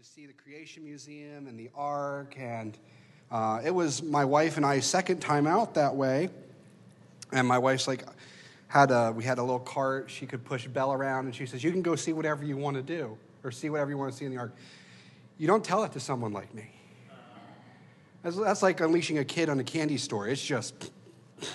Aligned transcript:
to 0.00 0.06
see 0.06 0.24
the 0.24 0.32
Creation 0.32 0.82
Museum 0.82 1.46
and 1.46 1.58
the 1.58 1.68
Ark, 1.74 2.34
and 2.38 2.78
uh, 3.30 3.60
it 3.62 3.70
was 3.70 4.02
my 4.02 4.24
wife 4.24 4.56
and 4.56 4.64
I's 4.64 4.86
second 4.86 5.20
time 5.20 5.46
out 5.46 5.74
that 5.74 5.94
way. 5.94 6.30
And 7.32 7.46
my 7.46 7.58
wife's 7.58 7.86
like, 7.86 8.04
had 8.68 8.90
a, 8.92 9.12
we 9.14 9.24
had 9.24 9.36
a 9.36 9.42
little 9.42 9.58
cart. 9.58 10.08
She 10.10 10.24
could 10.24 10.42
push 10.42 10.66
Belle 10.66 10.94
around, 10.94 11.26
and 11.26 11.34
she 11.34 11.44
says, 11.44 11.62
"You 11.62 11.70
can 11.70 11.82
go 11.82 11.96
see 11.96 12.14
whatever 12.14 12.42
you 12.46 12.56
want 12.56 12.76
to 12.76 12.82
do, 12.82 13.18
or 13.44 13.50
see 13.50 13.68
whatever 13.68 13.90
you 13.90 13.98
want 13.98 14.10
to 14.10 14.16
see 14.16 14.24
in 14.24 14.30
the 14.30 14.38
Ark." 14.38 14.54
You 15.36 15.46
don't 15.46 15.62
tell 15.62 15.84
it 15.84 15.92
to 15.92 16.00
someone 16.00 16.32
like 16.32 16.54
me. 16.54 16.70
That's, 18.22 18.36
that's 18.36 18.62
like 18.62 18.80
unleashing 18.80 19.18
a 19.18 19.24
kid 19.24 19.50
on 19.50 19.60
a 19.60 19.64
candy 19.64 19.98
store. 19.98 20.28
It's 20.28 20.42
just. 20.42 20.90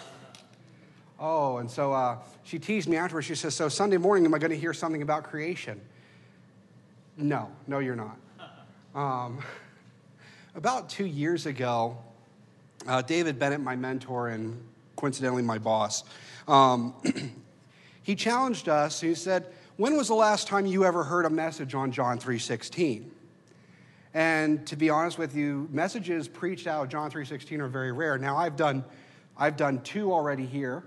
Oh, 1.17 1.57
and 1.57 1.71
so 1.71 1.93
uh, 1.93 2.17
she 2.43 2.59
teased 2.59 2.89
me 2.89 2.97
afterwards. 2.97 3.25
She 3.25 3.35
says, 3.35 3.55
So 3.55 3.69
Sunday 3.69 3.95
morning, 3.95 4.25
am 4.25 4.33
I 4.33 4.37
going 4.37 4.51
to 4.51 4.57
hear 4.57 4.73
something 4.73 5.01
about 5.01 5.23
creation? 5.23 5.79
No, 7.15 7.49
no, 7.67 7.79
you're 7.79 7.95
not. 7.95 8.17
Um, 8.95 9.39
about 10.55 10.89
two 10.89 11.05
years 11.05 11.45
ago, 11.45 11.97
uh, 12.87 13.01
David 13.01 13.37
Bennett, 13.37 13.59
my 13.59 13.75
mentor 13.75 14.29
and 14.29 14.57
coincidentally 14.95 15.43
my 15.43 15.57
boss, 15.57 16.05
um, 16.47 16.93
he 18.03 18.15
challenged 18.15 18.69
us. 18.69 19.01
He 19.01 19.13
said, 19.13 19.47
"When 19.75 19.97
was 19.97 20.07
the 20.07 20.15
last 20.15 20.47
time 20.47 20.65
you 20.65 20.85
ever 20.85 21.03
heard 21.03 21.25
a 21.25 21.29
message 21.29 21.75
on 21.75 21.91
John 21.91 22.19
3:16?" 22.19 23.03
And 24.13 24.65
to 24.67 24.77
be 24.77 24.89
honest 24.89 25.17
with 25.17 25.35
you, 25.35 25.67
messages 25.73 26.29
preached 26.29 26.65
out 26.65 26.83
of 26.83 26.89
John 26.89 27.11
3:16 27.11 27.59
are 27.59 27.67
very 27.67 27.91
rare. 27.91 28.17
Now 28.17 28.37
I've 28.37 28.55
done, 28.55 28.85
I've 29.37 29.57
done 29.57 29.81
two 29.81 30.13
already 30.13 30.45
here, 30.45 30.85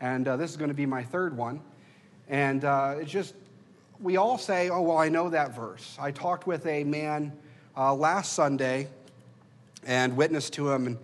and 0.00 0.28
uh, 0.28 0.36
this 0.36 0.52
is 0.52 0.56
going 0.56 0.70
to 0.70 0.74
be 0.74 0.86
my 0.86 1.02
third 1.02 1.36
one. 1.36 1.60
And 2.28 2.64
uh, 2.64 2.94
it's 3.00 3.10
just 3.10 3.34
we 4.04 4.18
all 4.18 4.36
say, 4.36 4.68
oh, 4.68 4.82
well, 4.82 4.98
I 4.98 5.08
know 5.08 5.30
that 5.30 5.56
verse. 5.56 5.96
I 5.98 6.10
talked 6.10 6.46
with 6.46 6.66
a 6.66 6.84
man 6.84 7.32
uh, 7.74 7.94
last 7.94 8.34
Sunday 8.34 8.88
and 9.86 10.14
witnessed 10.14 10.52
to 10.52 10.70
him, 10.70 10.86
and, 10.86 10.98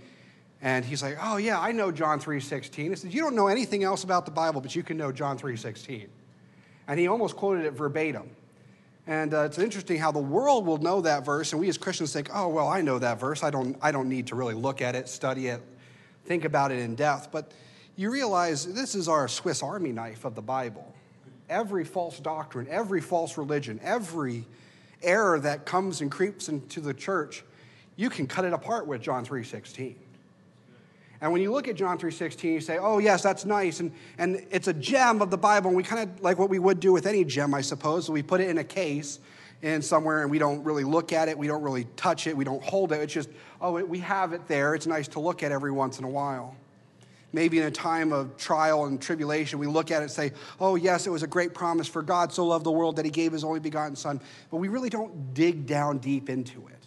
and 0.61 0.85
he's 0.85 1.03
like, 1.03 1.17
oh, 1.23 1.39
yeah, 1.39 1.59
I 1.59 1.73
know 1.73 1.91
John 1.91 2.21
3.16. 2.21 2.91
I 2.91 2.95
said, 2.95 3.15
you 3.15 3.23
don't 3.23 3.35
know 3.35 3.47
anything 3.47 3.85
else 3.85 4.05
about 4.05 4.27
the 4.27 4.31
Bible, 4.31 4.61
but 4.61 4.77
you 4.77 4.83
can 4.83 4.99
know 4.99 5.13
John 5.13 5.39
3.16. 5.39 6.09
And 6.89 7.01
he 7.01 7.09
almost 7.09 7.37
quoted 7.37 7.65
it 7.65 7.71
verbatim. 7.71 8.29
And 9.07 9.33
uh, 9.33 9.45
it's 9.45 9.59
interesting 9.59 9.99
how 9.99 10.13
the 10.13 10.19
world 10.19 10.67
will 10.67 10.77
know 10.77 11.01
that 11.01 11.25
verse, 11.25 11.53
and 11.53 11.61
we 11.61 11.71
as 11.71 11.79
Christians 11.79 12.13
think, 12.13 12.29
oh, 12.35 12.49
well, 12.49 12.69
I 12.69 12.83
know 12.83 12.99
that 12.99 13.19
verse. 13.19 13.43
I 13.43 13.49
don't, 13.49 13.79
I 13.81 13.93
don't 13.93 14.11
need 14.11 14.27
to 14.27 14.35
really 14.35 14.55
look 14.55 14.83
at 14.83 14.95
it, 14.95 15.09
study 15.09 15.47
it, 15.47 15.63
think 16.27 16.45
about 16.45 16.71
it 16.71 16.81
in 16.81 16.97
depth. 16.97 17.33
But 17.33 17.51
you 17.97 18.11
realize 18.11 18.67
this 18.67 18.95
is 18.95 19.09
our 19.09 19.27
Swiss 19.27 19.63
Army 19.63 19.91
knife 19.91 20.27
of 20.27 20.35
the 20.35 20.43
Bible 20.43 20.95
every 21.51 21.85
false 21.85 22.19
doctrine, 22.19 22.67
every 22.71 23.03
false 23.03 23.37
religion, 23.37 23.79
every 23.83 24.47
error 25.03 25.39
that 25.41 25.67
comes 25.67 26.01
and 26.01 26.11
creeps 26.11 26.49
into 26.49 26.81
the 26.81 26.95
church, 26.95 27.45
you 27.97 28.09
can 28.09 28.27
cut 28.27 28.47
it 28.47 28.55
apart 28.55 28.87
with 28.87 29.03
John 29.03 29.27
3:16. 29.27 29.97
And 31.21 31.33
when 31.33 31.43
you 31.43 31.53
look 31.53 31.69
at 31.69 31.77
John 31.77 31.99
3:16, 31.99 32.55
you 32.55 32.61
say, 32.61 32.79
"Oh, 32.79 32.99
yes, 32.99 33.23
that's 33.23 33.45
nice." 33.45 33.81
And, 33.81 33.93
and 34.17 34.47
it's 34.51 34.69
a 34.69 34.73
gem 34.73 35.21
of 35.21 35.31
the 35.31 35.37
Bible. 35.37 35.69
And 35.69 35.77
we 35.77 35.83
kind 35.83 36.09
of 36.09 36.23
like 36.23 36.39
what 36.39 36.49
we 36.49 36.59
would 36.59 36.81
do 36.81 36.93
with 36.93 37.05
any 37.05 37.25
gem, 37.25 37.53
I 37.53 37.61
suppose. 37.61 38.07
So 38.07 38.13
we 38.15 38.23
put 38.23 38.41
it 38.41 38.49
in 38.49 38.57
a 38.57 38.65
case 38.65 39.19
in 39.61 39.83
somewhere 39.83 40.23
and 40.23 40.31
we 40.31 40.39
don't 40.39 40.65
really 40.65 40.85
look 40.85 41.13
at 41.13 41.29
it, 41.29 41.37
we 41.37 41.47
don't 41.47 41.63
really 41.63 41.85
touch 41.97 42.27
it, 42.27 42.35
we 42.35 42.45
don't 42.45 42.63
hold 42.63 42.93
it. 42.93 43.01
It's 43.03 43.13
just, 43.13 43.29
oh, 43.61 43.85
we 43.85 43.99
have 43.99 44.33
it 44.33 44.49
there. 44.49 44.75
It's 44.75 44.87
nice 44.87 45.07
to 45.09 45.21
look 45.21 45.43
at 45.43 45.53
every 45.53 45.71
once 45.71 45.99
in 45.99 46.05
a 46.07 46.09
while 46.09 46.57
maybe 47.33 47.59
in 47.59 47.65
a 47.65 47.71
time 47.71 48.13
of 48.13 48.37
trial 48.37 48.87
and 48.87 49.01
tribulation, 49.01 49.59
we 49.59 49.67
look 49.67 49.91
at 49.91 49.99
it 49.99 50.05
and 50.05 50.11
say, 50.11 50.33
oh, 50.59 50.77
yes, 50.77 51.07
it 51.07 51.11
was 51.11 51.23
a 51.23 51.27
great 51.27 51.55
promise 51.55 51.87
for 51.87 52.03
God 52.03 52.33
so 52.33 52.47
loved 52.47 52.65
the 52.65 52.71
world 52.71 52.97
that 52.97 53.05
he 53.05 53.11
gave 53.11 53.33
his 53.33 53.45
only 53.45 53.61
begotten 53.61 53.97
Son. 53.97 54.21
But 54.51 54.59
we 54.59 54.69
really 54.69 54.91
don't 54.91 55.35
dig 55.35 55.67
down 55.67 55.99
deep 55.99 56.29
into 56.29 56.67
it. 56.69 56.87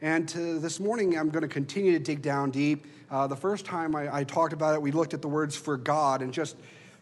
And 0.00 0.28
this 0.28 0.78
morning, 0.78 1.18
I'm 1.18 1.30
going 1.30 1.42
to 1.42 1.48
continue 1.48 1.92
to 1.92 1.98
dig 1.98 2.22
down 2.22 2.50
deep. 2.50 2.86
Uh, 3.10 3.26
the 3.26 3.36
first 3.36 3.64
time 3.64 3.96
I, 3.96 4.18
I 4.18 4.24
talked 4.24 4.52
about 4.52 4.74
it, 4.74 4.82
we 4.82 4.92
looked 4.92 5.14
at 5.14 5.22
the 5.22 5.28
words 5.28 5.56
for 5.56 5.76
God 5.76 6.22
and 6.22 6.32
just 6.32 6.56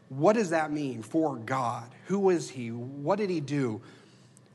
what 0.09 0.35
does 0.35 0.51
that 0.51 0.71
mean 0.71 1.03
for 1.03 1.37
God? 1.37 1.91
Who 2.07 2.31
is 2.31 2.49
he? 2.49 2.71
What 2.71 3.19
did 3.19 3.29
he 3.29 3.41
do? 3.41 3.81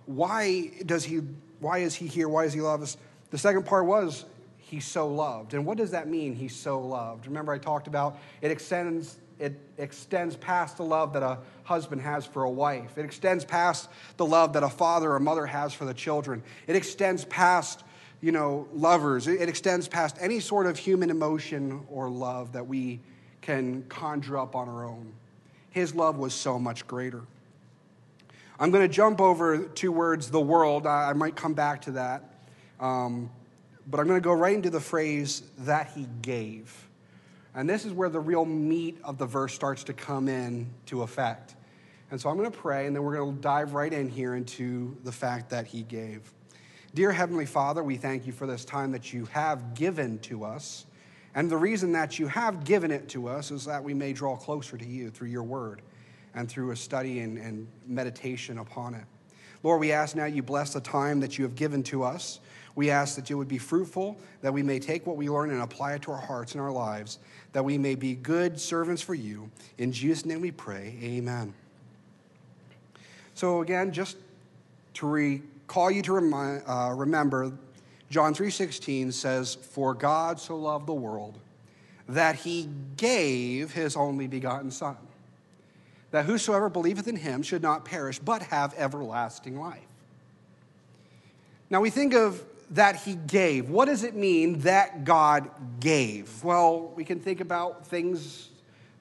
Why 0.06 0.72
does 0.86 1.04
he 1.04 1.22
why 1.60 1.80
is 1.80 1.94
he 1.94 2.08
here? 2.08 2.28
Why 2.28 2.46
does 2.46 2.54
he 2.54 2.62
love 2.62 2.82
us? 2.82 2.98
The 3.30 3.38
second 3.38 3.66
part 3.66 3.86
was 3.86 4.26
he's 4.72 4.88
so 4.88 5.06
loved. 5.06 5.54
And 5.54 5.66
what 5.66 5.78
does 5.78 5.92
that 5.92 6.08
mean, 6.08 6.34
he's 6.34 6.56
so 6.56 6.80
loved? 6.80 7.28
Remember, 7.28 7.52
I 7.52 7.58
talked 7.58 7.88
about 7.88 8.18
it 8.42 8.52
extends, 8.52 9.18
it 9.38 9.60
extends 9.78 10.38
past 10.38 10.78
the 10.78 10.86
love 10.86 11.12
that 11.12 11.22
a 11.22 11.40
husband 11.66 12.02
has 12.02 12.26
for 12.26 12.44
a 12.44 12.50
wife, 12.50 12.98
it 12.98 13.04
extends 13.04 13.44
past 13.44 13.90
the 14.16 14.26
love 14.26 14.54
that 14.54 14.64
a 14.64 14.70
father 14.70 15.12
or 15.12 15.20
mother 15.20 15.46
has 15.46 15.74
for 15.74 15.84
the 15.84 15.94
children, 15.94 16.42
it 16.68 16.78
extends 16.78 17.26
past 17.26 17.84
you 18.22 18.32
know, 18.32 18.68
lovers. 18.72 19.28
It 19.28 19.50
extends 19.50 19.88
past 19.88 20.16
any 20.20 20.40
sort 20.40 20.68
of 20.68 20.78
human 20.78 21.10
emotion 21.10 21.84
or 21.90 22.08
love 22.08 22.54
that 22.54 22.68
we 22.68 23.00
can 23.42 23.84
conjure 23.90 24.38
up 24.38 24.56
on 24.56 24.70
our 24.70 24.86
own. 24.86 25.12
His 25.72 25.96
love 25.96 26.18
was 26.18 26.36
so 26.36 26.60
much 26.60 26.86
greater. 26.86 27.24
I'm 28.60 28.70
going 28.70 28.88
to 28.88 28.94
jump 28.94 29.20
over 29.20 29.64
two 29.64 29.92
words, 29.92 30.30
the 30.30 30.40
world. 30.40 30.86
I 30.86 31.14
might 31.14 31.36
come 31.36 31.56
back 31.56 31.82
to 31.84 31.92
that. 31.94 32.36
Um, 32.80 33.32
but 33.92 34.00
I'm 34.00 34.08
going 34.08 34.20
to 34.20 34.24
go 34.24 34.34
right 34.34 34.56
into 34.56 34.70
the 34.70 34.80
phrase 34.80 35.44
that 35.60 35.92
he 35.94 36.08
gave. 36.22 36.88
And 37.54 37.70
this 37.70 37.86
is 37.86 37.92
where 37.92 38.08
the 38.08 38.20
real 38.20 38.46
meat 38.46 38.98
of 39.04 39.18
the 39.18 39.26
verse 39.26 39.54
starts 39.54 39.84
to 39.84 39.94
come 39.94 40.30
in 40.30 40.70
to 40.86 41.04
effect. 41.04 41.56
And 42.10 42.20
so 42.20 42.30
I'm 42.30 42.38
going 42.38 42.50
to 42.50 42.58
pray, 42.58 42.88
and 42.88 42.96
then 42.96 43.04
we're 43.04 43.16
going 43.18 43.36
to 43.36 43.42
dive 43.42 43.74
right 43.74 43.92
in 43.92 44.10
here 44.10 44.36
into 44.36 44.96
the 45.04 45.12
fact 45.12 45.50
that 45.50 45.68
he 45.68 45.84
gave. 45.84 46.34
Dear 46.94 47.12
Heavenly 47.12 47.46
Father, 47.46 47.84
we 47.84 47.98
thank 47.98 48.26
you 48.26 48.32
for 48.34 48.48
this 48.48 48.64
time 48.64 48.92
that 48.92 49.14
you 49.14 49.26
have 49.26 49.74
given 49.76 50.20
to 50.20 50.46
us. 50.46 50.86
And 51.36 51.50
the 51.50 51.58
reason 51.58 51.92
that 51.94 52.20
you 52.20 52.28
have 52.28 52.64
given 52.64 52.92
it 52.92 53.10
to 53.10 53.28
us 53.28 53.52
is 53.52 53.66
that 53.66 53.84
we 53.84 53.94
may 53.94 54.14
draw 54.14 54.36
closer 54.36 54.78
to 54.78 54.86
you 54.86 55.10
through 55.10 55.30
your 55.30 55.44
word 55.44 55.82
and 56.34 56.50
through 56.50 56.72
a 56.72 56.76
study 56.76 57.20
and, 57.20 57.38
and 57.38 57.68
meditation 57.88 58.58
upon 58.58 58.94
it. 58.94 59.06
Lord, 59.64 59.80
we 59.80 59.92
ask 59.92 60.16
now 60.16 60.26
you 60.26 60.42
bless 60.42 60.74
the 60.74 60.82
time 60.82 61.20
that 61.20 61.38
you 61.38 61.44
have 61.44 61.56
given 61.56 61.84
to 61.84 62.04
us. 62.04 62.40
We 62.76 62.90
ask 62.90 63.16
that 63.16 63.30
you 63.30 63.38
would 63.38 63.48
be 63.48 63.58
fruitful, 63.58 64.18
that 64.42 64.54
we 64.54 64.64
may 64.64 64.80
take 64.80 65.06
what 65.06 65.18
we 65.18 65.30
learn 65.30 65.52
and 65.52 65.62
apply 65.62 65.94
it 65.94 66.02
to 66.04 66.12
our 66.12 66.22
hearts 66.22 66.54
and 66.54 66.62
our 66.62 66.72
lives, 66.72 67.20
that 67.52 67.64
we 67.64 67.78
may 67.78 67.96
be 67.96 68.16
good 68.16 68.60
servants 68.60 69.02
for 69.02 69.14
you. 69.14 69.50
In 69.78 69.92
Jesus' 69.92 70.26
name 70.26 70.42
we 70.42 70.52
pray. 70.52 70.98
Amen. 71.04 71.54
So 73.34 73.62
again, 73.62 73.92
just 73.92 74.18
to 74.96 75.08
recall 75.08 75.92
you 75.92 76.02
to 76.04 76.14
remind, 76.14 76.64
uh, 76.66 76.94
remember, 76.96 77.52
John 78.10 78.34
3:16 78.34 79.12
says, 79.12 79.56
"For 79.56 79.94
God 79.94 80.40
so 80.40 80.56
loved 80.56 80.86
the 80.88 80.94
world 80.94 81.40
that 82.08 82.36
he 82.36 82.70
gave 82.98 83.72
his 83.72 83.96
only 83.96 84.28
begotten 84.28 84.70
son, 84.70 84.98
that 86.12 86.26
whosoever 86.26 86.70
believeth 86.70 87.08
in 87.08 87.16
him 87.16 87.42
should 87.42 87.62
not 87.62 87.86
perish 87.86 88.20
but 88.20 88.44
have 88.44 88.74
everlasting 88.78 89.60
life." 89.60 89.80
Now 91.70 91.82
we 91.82 91.90
think 91.90 92.14
of 92.14 92.44
that 92.72 92.96
he 92.98 93.16
gave. 93.16 93.70
What 93.70 93.86
does 93.86 94.04
it 94.04 94.16
mean 94.16 94.60
that 94.60 95.04
God 95.04 95.50
gave? 95.80 96.44
Well, 96.44 96.92
we 96.96 97.04
can 97.04 97.20
think 97.20 97.42
about 97.42 97.86
things 97.88 98.50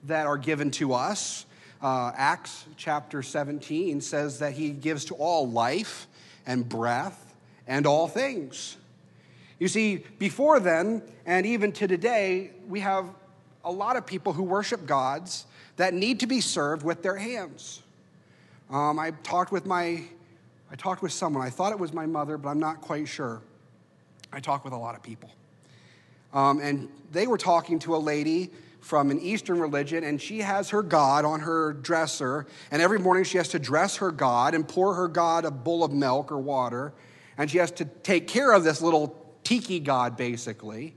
that 0.04 0.26
are 0.26 0.38
given 0.38 0.70
to 0.72 0.92
us. 0.92 1.46
Uh, 1.82 2.12
Acts 2.14 2.66
chapter 2.76 3.22
17 3.22 4.00
says 4.00 4.40
that 4.40 4.52
he 4.52 4.70
gives 4.70 5.04
to 5.06 5.14
all 5.14 5.48
life 5.48 6.08
and 6.46 6.68
breath 6.68 7.34
and 7.66 7.86
all 7.86 8.08
things. 8.08 8.76
You 9.58 9.68
see, 9.68 10.04
before 10.18 10.58
then, 10.58 11.02
and 11.24 11.46
even 11.46 11.72
to 11.72 11.86
today, 11.86 12.50
we 12.68 12.80
have 12.80 13.06
a 13.64 13.70
lot 13.70 13.96
of 13.96 14.04
people 14.04 14.32
who 14.32 14.42
worship 14.42 14.84
gods 14.86 15.46
that 15.80 15.94
need 15.94 16.20
to 16.20 16.26
be 16.26 16.42
served 16.42 16.82
with 16.82 17.02
their 17.02 17.16
hands. 17.16 17.82
Um, 18.70 18.98
I 18.98 19.12
talked 19.22 19.50
with 19.50 19.64
my, 19.64 20.02
I 20.70 20.76
talked 20.76 21.02
with 21.02 21.12
someone. 21.12 21.42
I 21.42 21.48
thought 21.48 21.72
it 21.72 21.78
was 21.78 21.94
my 21.94 22.04
mother, 22.04 22.36
but 22.36 22.50
I'm 22.50 22.60
not 22.60 22.82
quite 22.82 23.08
sure. 23.08 23.40
I 24.30 24.40
talk 24.40 24.62
with 24.62 24.74
a 24.74 24.76
lot 24.76 24.94
of 24.94 25.02
people. 25.02 25.30
Um, 26.34 26.60
and 26.60 26.90
they 27.12 27.26
were 27.26 27.38
talking 27.38 27.78
to 27.80 27.96
a 27.96 27.98
lady 27.98 28.50
from 28.80 29.10
an 29.10 29.20
Eastern 29.20 29.58
religion, 29.58 30.04
and 30.04 30.20
she 30.20 30.40
has 30.40 30.68
her 30.68 30.82
God 30.82 31.24
on 31.24 31.40
her 31.40 31.72
dresser. 31.72 32.46
And 32.70 32.82
every 32.82 32.98
morning 32.98 33.24
she 33.24 33.38
has 33.38 33.48
to 33.48 33.58
dress 33.58 33.96
her 33.96 34.10
God 34.10 34.54
and 34.54 34.68
pour 34.68 34.94
her 34.94 35.08
God 35.08 35.46
a 35.46 35.50
bowl 35.50 35.82
of 35.82 35.92
milk 35.92 36.30
or 36.30 36.38
water. 36.38 36.92
And 37.38 37.50
she 37.50 37.56
has 37.56 37.70
to 37.72 37.86
take 37.86 38.28
care 38.28 38.52
of 38.52 38.64
this 38.64 38.82
little 38.82 39.16
tiki 39.44 39.80
God, 39.80 40.18
basically. 40.18 40.94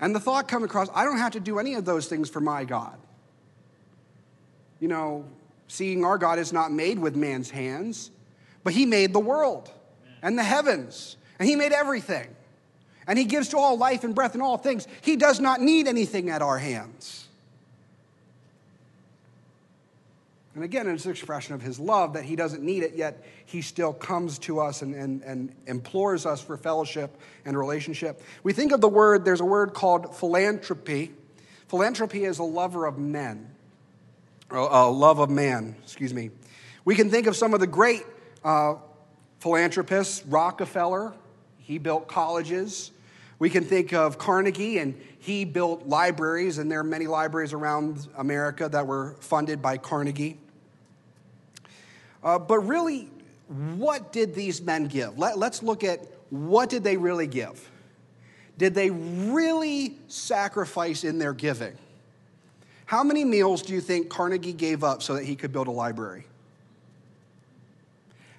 And 0.00 0.14
the 0.14 0.20
thought 0.20 0.48
come 0.48 0.64
across 0.64 0.88
I 0.94 1.04
don't 1.04 1.18
have 1.18 1.32
to 1.32 1.40
do 1.40 1.58
any 1.58 1.74
of 1.74 1.86
those 1.86 2.08
things 2.08 2.28
for 2.28 2.40
my 2.40 2.64
God. 2.64 2.98
You 4.82 4.88
know, 4.88 5.24
seeing 5.68 6.04
our 6.04 6.18
God 6.18 6.40
is 6.40 6.52
not 6.52 6.72
made 6.72 6.98
with 6.98 7.14
man's 7.14 7.50
hands, 7.50 8.10
but 8.64 8.72
He 8.72 8.84
made 8.84 9.12
the 9.12 9.20
world 9.20 9.70
and 10.22 10.36
the 10.36 10.42
heavens, 10.42 11.16
and 11.38 11.48
He 11.48 11.54
made 11.54 11.70
everything 11.70 12.26
and 13.06 13.18
He 13.18 13.24
gives 13.24 13.48
to 13.50 13.58
all 13.58 13.76
life 13.76 14.04
and 14.04 14.14
breath 14.14 14.34
and 14.34 14.42
all 14.42 14.56
things. 14.56 14.86
He 15.02 15.16
does 15.16 15.40
not 15.40 15.60
need 15.60 15.88
anything 15.88 16.30
at 16.30 16.42
our 16.42 16.58
hands. 16.58 17.28
And 20.54 20.64
again, 20.64 20.86
it's 20.88 21.06
an 21.06 21.10
expression 21.10 21.54
of 21.54 21.62
his 21.62 21.80
love 21.80 22.12
that 22.12 22.24
he 22.24 22.36
doesn't 22.36 22.62
need 22.62 22.82
it, 22.82 22.94
yet 22.94 23.24
he 23.46 23.62
still 23.62 23.94
comes 23.94 24.38
to 24.40 24.60
us 24.60 24.82
and, 24.82 24.94
and, 24.94 25.22
and 25.22 25.54
implores 25.66 26.26
us 26.26 26.42
for 26.42 26.58
fellowship 26.58 27.16
and 27.46 27.56
relationship. 27.56 28.20
We 28.42 28.52
think 28.52 28.72
of 28.72 28.82
the 28.82 28.88
word, 28.88 29.24
there's 29.24 29.40
a 29.40 29.46
word 29.46 29.72
called 29.72 30.14
philanthropy. 30.14 31.12
Philanthropy 31.68 32.24
is 32.24 32.38
a 32.38 32.44
lover 32.44 32.84
of 32.84 32.98
men, 32.98 33.50
or 34.52 34.58
a 34.58 34.86
love 34.86 35.18
of 35.18 35.30
man, 35.30 35.74
excuse 35.82 36.12
me. 36.12 36.30
We 36.84 36.94
can 36.94 37.10
think 37.10 37.26
of 37.26 37.36
some 37.36 37.54
of 37.54 37.60
the 37.60 37.66
great 37.66 38.04
uh, 38.44 38.74
philanthropists, 39.40 40.24
Rockefeller, 40.26 41.14
he 41.58 41.78
built 41.78 42.06
colleges. 42.06 42.90
We 43.38 43.48
can 43.48 43.64
think 43.64 43.92
of 43.92 44.18
Carnegie, 44.18 44.78
and 44.78 45.00
he 45.18 45.44
built 45.44 45.86
libraries, 45.86 46.58
and 46.58 46.70
there 46.70 46.80
are 46.80 46.84
many 46.84 47.06
libraries 47.06 47.52
around 47.52 48.08
America 48.16 48.68
that 48.68 48.86
were 48.86 49.16
funded 49.20 49.62
by 49.62 49.78
Carnegie. 49.78 50.38
Uh, 52.22 52.38
but 52.38 52.58
really, 52.60 53.08
what 53.48 54.12
did 54.12 54.34
these 54.34 54.60
men 54.60 54.86
give? 54.86 55.18
Let, 55.18 55.38
let's 55.38 55.62
look 55.62 55.82
at 55.82 56.06
what 56.30 56.68
did 56.68 56.84
they 56.84 56.96
really 56.96 57.26
give? 57.26 57.70
Did 58.58 58.74
they 58.74 58.90
really 58.90 59.96
sacrifice 60.08 61.04
in 61.04 61.18
their 61.18 61.32
giving? 61.32 61.76
How 62.92 63.02
many 63.02 63.24
meals 63.24 63.62
do 63.62 63.72
you 63.72 63.80
think 63.80 64.10
Carnegie 64.10 64.52
gave 64.52 64.84
up 64.84 65.02
so 65.02 65.14
that 65.14 65.24
he 65.24 65.34
could 65.34 65.50
build 65.50 65.66
a 65.66 65.70
library? 65.70 66.26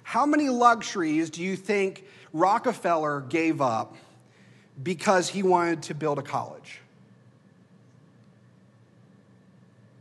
How 0.04 0.26
many 0.26 0.48
luxuries 0.48 1.28
do 1.28 1.42
you 1.42 1.56
think 1.56 2.04
Rockefeller 2.32 3.22
gave 3.22 3.60
up 3.60 3.96
because 4.80 5.28
he 5.28 5.42
wanted 5.42 5.82
to 5.82 5.94
build 5.94 6.20
a 6.20 6.22
college? 6.22 6.78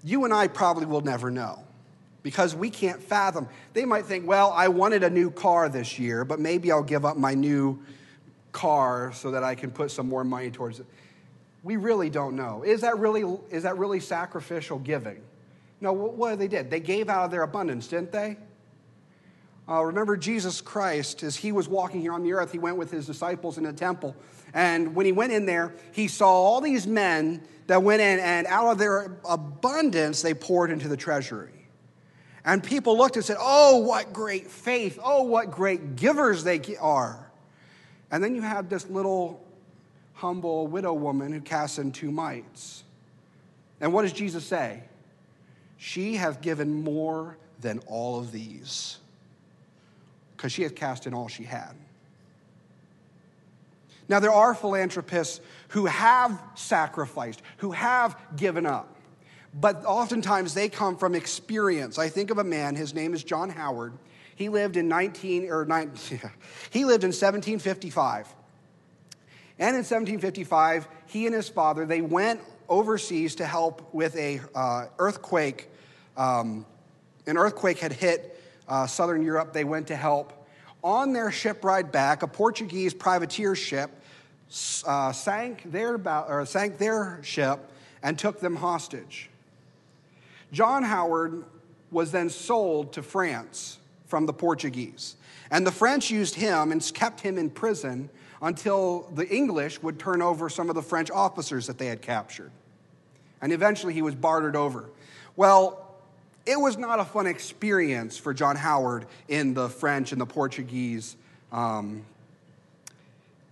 You 0.03 0.23
and 0.23 0.31
I 0.31 0.47
probably 0.49 0.85
will 0.85 1.01
never 1.01 1.31
know 1.31 1.57
because 2.21 2.55
we 2.55 2.69
can't 2.69 3.01
fathom. 3.01 3.49
They 3.73 3.85
might 3.85 4.05
think, 4.05 4.27
well, 4.27 4.51
I 4.51 4.67
wanted 4.67 5.01
a 5.01 5.09
new 5.09 5.31
car 5.31 5.67
this 5.67 5.97
year, 5.97 6.23
but 6.23 6.39
maybe 6.39 6.71
I'll 6.71 6.83
give 6.83 7.05
up 7.05 7.17
my 7.17 7.33
new 7.33 7.81
car 8.51 9.13
so 9.15 9.31
that 9.31 9.43
I 9.43 9.55
can 9.55 9.71
put 9.71 9.89
some 9.89 10.07
more 10.07 10.23
money 10.23 10.51
towards 10.51 10.79
it. 10.79 10.85
We 11.63 11.77
really 11.77 12.09
don't 12.09 12.35
know. 12.35 12.63
Is 12.63 12.81
that 12.81 12.99
really, 12.99 13.23
is 13.49 13.63
that 13.63 13.77
really 13.77 14.01
sacrificial 14.01 14.79
giving? 14.79 15.21
No, 15.79 15.93
what 15.93 16.37
they 16.37 16.47
did? 16.47 16.69
They 16.69 16.79
gave 16.79 17.09
out 17.09 17.25
of 17.25 17.31
their 17.31 17.43
abundance, 17.43 17.87
didn't 17.87 18.11
they? 18.11 18.37
Uh, 19.67 19.81
remember 19.83 20.17
Jesus 20.17 20.59
Christ, 20.59 21.23
as 21.23 21.37
he 21.37 21.53
was 21.53 21.69
walking 21.69 22.01
here 22.01 22.11
on 22.11 22.23
the 22.23 22.33
earth, 22.33 22.51
he 22.51 22.59
went 22.59 22.75
with 22.75 22.91
his 22.91 23.05
disciples 23.05 23.57
in 23.57 23.63
the 23.63 23.71
temple. 23.71 24.15
And 24.53 24.93
when 24.93 25.05
he 25.05 25.13
went 25.13 25.31
in 25.31 25.45
there, 25.45 25.73
he 25.93 26.09
saw 26.09 26.27
all 26.27 26.59
these 26.59 26.85
men 26.85 27.41
that 27.67 27.81
went 27.81 28.01
in, 28.01 28.19
and 28.19 28.45
out 28.47 28.71
of 28.71 28.77
their 28.77 29.17
abundance, 29.27 30.21
they 30.21 30.33
poured 30.33 30.69
into 30.69 30.89
the 30.89 30.97
treasury. 30.97 31.67
And 32.45 32.61
people 32.61 32.97
looked 32.97 33.15
and 33.15 33.23
said, 33.23 33.37
Oh, 33.39 33.77
what 33.77 34.11
great 34.11 34.51
faith. 34.51 34.99
Oh, 35.01 35.23
what 35.23 35.49
great 35.49 35.95
givers 35.95 36.43
they 36.43 36.59
are. 36.77 37.31
And 38.11 38.21
then 38.21 38.35
you 38.35 38.41
have 38.41 38.69
this 38.69 38.87
little 38.89 39.45
humble 40.13 40.67
widow 40.67 40.93
woman 40.93 41.31
who 41.31 41.41
casts 41.41 41.79
in 41.79 41.91
two 41.91 42.11
mites. 42.11 42.83
And 43.81 43.93
what 43.93 44.03
does 44.03 44.13
Jesus 44.13 44.45
say? 44.45 44.83
She 45.77 46.15
has 46.15 46.37
given 46.37 46.83
more 46.83 47.37
than 47.59 47.79
all 47.87 48.19
of 48.19 48.31
these 48.31 48.97
because 50.35 50.51
she 50.51 50.63
has 50.63 50.71
cast 50.71 51.07
in 51.07 51.13
all 51.13 51.27
she 51.27 51.43
had. 51.43 51.73
Now, 54.09 54.19
there 54.19 54.31
are 54.31 54.53
philanthropists 54.53 55.39
who 55.69 55.85
have 55.85 56.41
sacrificed, 56.55 57.41
who 57.57 57.71
have 57.71 58.17
given 58.35 58.65
up 58.65 58.93
but 59.53 59.85
oftentimes 59.85 60.53
they 60.53 60.67
come 60.67 60.97
from 60.97 61.13
experience. 61.15 61.99
I 61.99 62.09
think 62.09 62.31
of 62.31 62.39
a 62.39 62.43
man, 62.43 62.75
his 62.75 62.93
name 62.93 63.13
is 63.13 63.23
John 63.23 63.49
Howard. 63.49 63.93
He 64.35 64.49
lived 64.49 64.77
in 64.77 64.87
19 64.87 65.49
or 65.49 65.65
19, 65.65 66.19
he 66.71 66.85
lived 66.85 67.03
in 67.03 67.09
1755. 67.09 68.33
And 69.59 69.69
in 69.69 69.83
1755, 69.83 70.87
he 71.05 71.25
and 71.25 71.35
his 71.35 71.49
father, 71.49 71.85
they 71.85 72.01
went 72.01 72.41
overseas 72.67 73.35
to 73.35 73.45
help 73.45 73.93
with 73.93 74.15
a 74.15 74.41
uh, 74.55 74.85
earthquake. 74.97 75.69
Um, 76.17 76.65
an 77.27 77.37
earthquake 77.37 77.79
had 77.79 77.93
hit 77.93 78.41
uh, 78.67 78.87
southern 78.87 79.23
Europe. 79.23 79.53
They 79.53 79.63
went 79.63 79.87
to 79.87 79.95
help. 79.95 80.47
On 80.83 81.13
their 81.13 81.31
ship 81.31 81.63
ride 81.63 81.91
back, 81.91 82.23
a 82.23 82.27
Portuguese 82.27 82.93
privateer 82.93 83.55
ship 83.55 83.91
uh, 84.85 85.11
sank, 85.11 85.71
their, 85.71 85.95
or 86.27 86.45
sank 86.45 86.77
their 86.77 87.19
ship 87.23 87.71
and 88.01 88.17
took 88.17 88.39
them 88.39 88.55
hostage. 88.55 89.29
John 90.51 90.83
Howard 90.83 91.45
was 91.89 92.11
then 92.11 92.29
sold 92.29 92.93
to 92.93 93.03
France 93.03 93.79
from 94.07 94.25
the 94.25 94.33
Portuguese. 94.33 95.15
And 95.49 95.65
the 95.65 95.71
French 95.71 96.11
used 96.11 96.35
him 96.35 96.71
and 96.71 96.91
kept 96.93 97.21
him 97.21 97.37
in 97.37 97.49
prison 97.49 98.09
until 98.43 99.09
the 99.15 99.27
English 99.27 99.81
would 99.81 99.97
turn 99.97 100.21
over 100.21 100.49
some 100.49 100.69
of 100.69 100.75
the 100.75 100.81
French 100.83 101.09
officers 101.09 101.65
that 101.65 101.79
they 101.79 101.87
had 101.87 102.01
captured. 102.01 102.51
And 103.41 103.51
eventually 103.51 103.93
he 103.93 104.03
was 104.03 104.13
bartered 104.13 104.55
over. 104.55 104.89
Well, 105.35 105.79
it 106.45 106.59
was 106.59 106.77
not 106.77 106.99
a 106.99 107.05
fun 107.05 107.25
experience 107.25 108.17
for 108.17 108.33
John 108.33 108.55
Howard 108.55 109.07
in 109.27 109.55
the 109.55 109.69
French 109.69 110.11
and 110.11 110.21
the 110.21 110.27
Portuguese 110.27 111.15
um, 111.51 112.05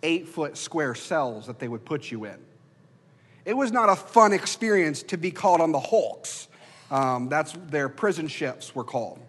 eight 0.04 0.28
foot 0.28 0.56
square 0.58 0.94
cells 0.94 1.48
that 1.48 1.58
they 1.58 1.68
would 1.68 1.86
put 1.86 2.12
you 2.12 2.26
in. 2.26 2.38
It 3.46 3.56
was 3.56 3.72
not 3.72 3.90
a 3.90 3.96
fun 3.96 4.34
experience 4.34 5.02
to 5.04 5.18
be 5.18 5.32
called 5.32 5.62
on 5.62 5.72
the 5.72 5.80
hulks 5.80 6.50
um, 6.92 7.30
that's 7.30 7.54
their 7.70 7.88
prison 7.88 8.28
ships 8.28 8.76
were 8.76 8.84
called. 8.84 9.20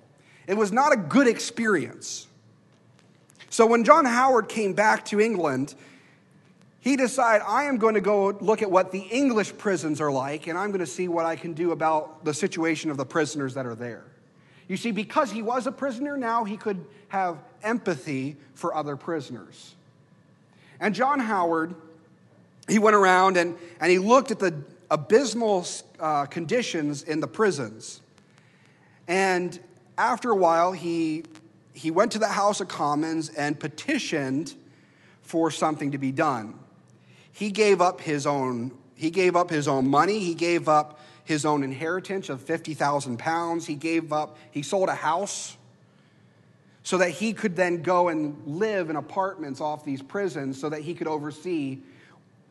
It 0.49 0.55
was 0.55 0.73
not 0.73 0.93
a 0.93 0.97
good 0.97 1.29
experience. 1.29 2.27
So 3.53 3.67
when 3.67 3.85
John 3.85 4.07
Howard 4.07 4.49
came 4.49 4.73
back 4.73 5.05
to 5.07 5.21
England, 5.21 5.75
he 6.81 6.97
decided, 6.97 7.45
I 7.47 7.65
am 7.65 7.77
going 7.77 7.93
to 7.93 8.01
go 8.01 8.29
look 8.41 8.63
at 8.63 8.71
what 8.71 8.93
the 8.93 9.01
English 9.01 9.59
prisons 9.59 10.01
are 10.01 10.11
like, 10.11 10.47
and 10.47 10.57
I'm 10.59 10.71
going 10.71 10.81
to 10.81 10.87
see 10.87 11.07
what 11.07 11.27
I 11.27 11.37
can 11.37 11.53
do 11.53 11.73
about 11.73 12.25
the 12.25 12.33
situation 12.33 12.91
of 12.91 12.97
the 12.97 13.05
prisoners 13.05 13.53
that 13.53 13.67
are 13.67 13.75
there. 13.75 14.05
You 14.69 14.79
see, 14.79 14.91
because 14.91 15.31
he 15.31 15.43
was 15.43 15.67
a 15.67 15.71
prisoner, 15.71 16.17
now 16.17 16.45
he 16.45 16.57
could 16.57 16.83
have 17.09 17.37
empathy 17.63 18.37
for 18.55 18.75
other 18.75 18.97
prisoners. 18.97 19.75
And 20.81 20.95
John 20.95 21.21
Howard, 21.21 21.75
he 22.71 22.79
went 22.79 22.97
around 22.97 23.37
and, 23.37 23.59
and 23.83 23.93
he 23.93 23.99
looked 23.99 24.31
at 24.31 24.39
the 24.39 24.55
abysmal 24.91 25.67
uh, 26.01 26.25
conditions 26.25 27.03
in 27.03 27.21
the 27.21 27.29
prisons. 27.29 28.01
And 29.07 29.61
after 29.99 30.31
a 30.31 30.37
while, 30.37 30.73
he, 30.73 31.25
he 31.73 31.91
went 31.91 32.13
to 32.13 32.19
the 32.19 32.29
House 32.29 32.61
of 32.61 32.69
Commons 32.69 33.29
and 33.31 33.59
petitioned 33.59 34.55
for 35.23 35.51
something 35.51 35.93
to 35.93 35.99
be 35.99 36.13
done. 36.13 36.59
He 37.33 37.51
gave 37.51 37.81
up 37.81 38.01
his 38.01 38.27
own, 38.27 38.73
he 38.95 39.11
gave 39.11 39.37
up 39.37 39.51
his 39.51 39.67
own 39.67 39.89
money, 39.89 40.19
he 40.19 40.35
gave 40.35 40.69
up 40.69 41.01
his 41.25 41.47
own 41.47 41.63
inheritance 41.63 42.29
of 42.29 42.43
50,000 42.43 43.19
pounds, 43.19 43.67
he 43.67 43.75
gave 43.75 44.13
up, 44.13 44.37
he 44.51 44.63
sold 44.63 44.89
a 44.89 44.95
house 44.95 45.57
so 46.83 46.99
that 46.99 47.11
he 47.11 47.33
could 47.33 47.57
then 47.57 47.83
go 47.83 48.09
and 48.09 48.37
live 48.45 48.91
in 48.91 48.97
apartments 48.97 49.61
off 49.61 49.85
these 49.85 50.03
prisons 50.03 50.61
so 50.61 50.69
that 50.69 50.81
he 50.81 50.95
could 50.95 51.07
oversee 51.07 51.79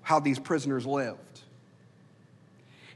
how 0.02 0.20
these 0.20 0.40
prisoners 0.40 0.86
lived. 0.86 1.42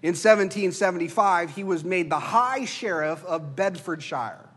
In 0.01 0.09
1775, 0.09 1.55
he 1.55 1.63
was 1.63 1.83
made 1.83 2.09
the 2.09 2.19
High 2.19 2.65
Sheriff 2.65 3.23
of 3.25 3.55
Bedfordshire. 3.55 4.49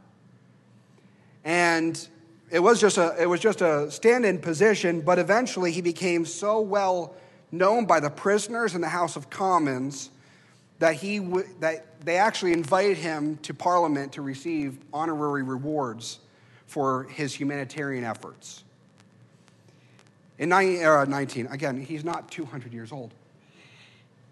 And 1.48 2.08
it 2.50 2.58
was 2.58 2.78
just 2.78 2.98
a, 2.98 3.16
it 3.18 3.26
was 3.26 3.40
just 3.40 3.62
a 3.62 3.90
stand 3.90 4.26
in 4.26 4.38
position, 4.38 5.00
but 5.00 5.18
eventually 5.18 5.72
he 5.72 5.80
became 5.80 6.26
so 6.26 6.60
well 6.60 7.14
known 7.50 7.86
by 7.86 8.00
the 8.00 8.10
prisoners 8.10 8.74
in 8.74 8.82
the 8.82 8.88
House 8.88 9.16
of 9.16 9.30
Commons 9.30 10.10
that, 10.78 10.96
he 10.96 11.20
w- 11.20 11.48
that 11.60 12.04
they 12.04 12.18
actually 12.18 12.52
invited 12.52 12.98
him 12.98 13.38
to 13.38 13.54
Parliament 13.54 14.12
to 14.12 14.20
receive 14.20 14.76
honorary 14.92 15.42
rewards 15.42 16.18
for 16.66 17.04
his 17.04 17.32
humanitarian 17.32 18.04
efforts. 18.04 18.62
In 20.36 20.50
19, 20.50 20.84
uh, 20.84 21.06
19 21.06 21.46
again, 21.46 21.80
he's 21.80 22.04
not 22.04 22.30
200 22.30 22.74
years 22.74 22.92
old. 22.92 23.14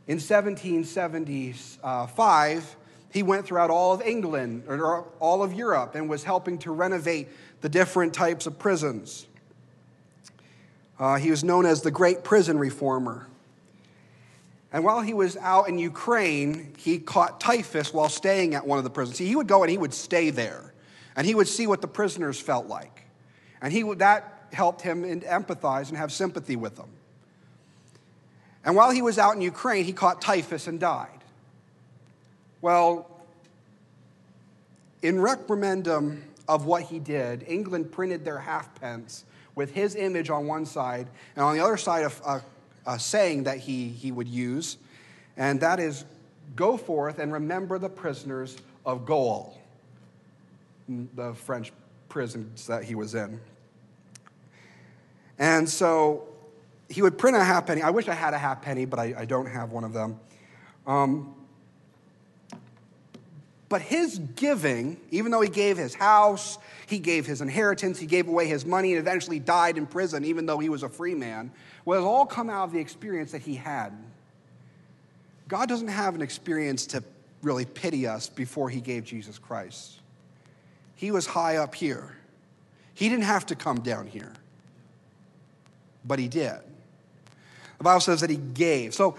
In 0.06 0.18
1775, 0.18 2.76
he 3.12 3.22
went 3.22 3.46
throughout 3.46 3.70
all 3.70 3.92
of 3.92 4.02
England 4.02 4.64
or 4.68 5.04
all 5.20 5.42
of 5.42 5.52
Europe 5.52 5.94
and 5.94 6.08
was 6.08 6.24
helping 6.24 6.58
to 6.58 6.70
renovate 6.70 7.28
the 7.60 7.68
different 7.68 8.12
types 8.12 8.46
of 8.46 8.58
prisons. 8.58 9.26
Uh, 10.98 11.16
he 11.16 11.30
was 11.30 11.44
known 11.44 11.66
as 11.66 11.82
the 11.82 11.90
Great 11.90 12.24
Prison 12.24 12.58
Reformer. 12.58 13.26
And 14.72 14.84
while 14.84 15.00
he 15.00 15.14
was 15.14 15.36
out 15.38 15.68
in 15.68 15.78
Ukraine, 15.78 16.74
he 16.78 16.98
caught 16.98 17.40
typhus 17.40 17.94
while 17.94 18.08
staying 18.08 18.54
at 18.54 18.66
one 18.66 18.78
of 18.78 18.84
the 18.84 18.90
prisons. 18.90 19.18
See, 19.18 19.26
he 19.26 19.36
would 19.36 19.46
go 19.46 19.62
and 19.62 19.70
he 19.70 19.78
would 19.78 19.94
stay 19.94 20.30
there, 20.30 20.74
and 21.14 21.26
he 21.26 21.34
would 21.34 21.48
see 21.48 21.66
what 21.66 21.80
the 21.80 21.88
prisoners 21.88 22.40
felt 22.40 22.66
like. 22.66 23.04
And 23.62 23.72
he 23.72 23.84
would, 23.84 24.00
that 24.00 24.48
helped 24.52 24.82
him 24.82 25.02
empathize 25.22 25.88
and 25.88 25.96
have 25.96 26.12
sympathy 26.12 26.56
with 26.56 26.76
them. 26.76 26.90
And 28.64 28.74
while 28.74 28.90
he 28.90 29.00
was 29.00 29.18
out 29.18 29.34
in 29.34 29.40
Ukraine, 29.40 29.84
he 29.84 29.92
caught 29.92 30.20
typhus 30.20 30.66
and 30.66 30.80
died. 30.80 31.15
Well, 32.60 33.10
in 35.02 35.16
reprimandum 35.16 36.22
of 36.48 36.66
what 36.66 36.82
he 36.82 36.98
did, 36.98 37.44
England 37.46 37.92
printed 37.92 38.24
their 38.24 38.38
halfpence 38.38 39.24
with 39.54 39.72
his 39.72 39.94
image 39.94 40.30
on 40.30 40.46
one 40.46 40.66
side, 40.66 41.08
and 41.34 41.44
on 41.44 41.56
the 41.56 41.62
other 41.62 41.76
side, 41.76 42.04
a, 42.04 42.30
a, 42.30 42.42
a 42.86 42.98
saying 42.98 43.44
that 43.44 43.58
he, 43.58 43.88
he 43.88 44.12
would 44.12 44.28
use, 44.28 44.76
and 45.36 45.60
that 45.60 45.80
is 45.80 46.04
Go 46.54 46.76
forth 46.76 47.18
and 47.18 47.32
remember 47.32 47.78
the 47.78 47.88
prisoners 47.88 48.56
of 48.84 49.04
Goal, 49.04 49.58
the 50.88 51.34
French 51.34 51.72
prisons 52.08 52.66
that 52.68 52.84
he 52.84 52.94
was 52.94 53.14
in. 53.14 53.40
And 55.38 55.68
so 55.68 56.28
he 56.88 57.02
would 57.02 57.18
print 57.18 57.36
a 57.36 57.44
halfpenny. 57.44 57.82
I 57.82 57.90
wish 57.90 58.08
I 58.08 58.14
had 58.14 58.32
a 58.32 58.38
halfpenny, 58.38 58.84
but 58.84 58.98
I, 58.98 59.14
I 59.18 59.24
don't 59.24 59.46
have 59.46 59.72
one 59.72 59.84
of 59.84 59.92
them. 59.92 60.20
Um, 60.86 61.34
but 63.68 63.82
his 63.82 64.18
giving, 64.36 65.00
even 65.10 65.32
though 65.32 65.40
he 65.40 65.48
gave 65.48 65.76
his 65.76 65.94
house, 65.94 66.58
he 66.86 66.98
gave 66.98 67.26
his 67.26 67.40
inheritance, 67.40 67.98
he 67.98 68.06
gave 68.06 68.28
away 68.28 68.46
his 68.46 68.64
money, 68.64 68.92
and 68.92 69.00
eventually 69.00 69.40
died 69.40 69.76
in 69.76 69.86
prison, 69.86 70.24
even 70.24 70.46
though 70.46 70.58
he 70.58 70.68
was 70.68 70.82
a 70.82 70.88
free 70.88 71.14
man, 71.14 71.50
was 71.84 72.00
all 72.00 72.26
come 72.26 72.48
out 72.48 72.64
of 72.64 72.72
the 72.72 72.78
experience 72.78 73.32
that 73.32 73.42
he 73.42 73.56
had. 73.56 73.92
God 75.48 75.68
doesn't 75.68 75.88
have 75.88 76.14
an 76.14 76.22
experience 76.22 76.86
to 76.88 77.02
really 77.42 77.64
pity 77.64 78.06
us 78.06 78.28
before 78.28 78.70
he 78.70 78.80
gave 78.80 79.04
Jesus 79.04 79.38
Christ. 79.38 80.00
He 80.94 81.10
was 81.10 81.26
high 81.26 81.56
up 81.56 81.74
here. 81.74 82.16
He 82.94 83.08
didn't 83.08 83.24
have 83.24 83.46
to 83.46 83.54
come 83.54 83.80
down 83.80 84.06
here, 84.06 84.32
but 86.04 86.18
he 86.18 86.28
did. 86.28 86.54
The 87.78 87.84
Bible 87.84 88.00
says 88.00 88.22
that 88.22 88.30
he 88.30 88.36
gave. 88.36 88.94
So 88.94 89.16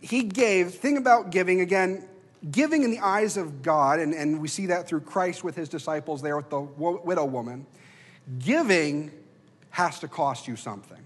he 0.00 0.24
gave. 0.24 0.74
Thing 0.74 0.98
about 0.98 1.30
giving, 1.30 1.60
again, 1.60 2.06
giving 2.50 2.82
in 2.82 2.90
the 2.90 3.00
eyes 3.00 3.36
of 3.36 3.62
God, 3.62 3.98
and, 3.98 4.14
and 4.14 4.40
we 4.40 4.48
see 4.48 4.66
that 4.66 4.88
through 4.88 5.00
Christ 5.00 5.42
with 5.42 5.56
his 5.56 5.68
disciples 5.68 6.22
there 6.22 6.36
with 6.36 6.50
the 6.50 6.60
widow 6.60 7.24
woman, 7.24 7.66
giving 8.38 9.10
has 9.70 9.98
to 10.00 10.08
cost 10.08 10.48
you 10.48 10.56
something. 10.56 10.98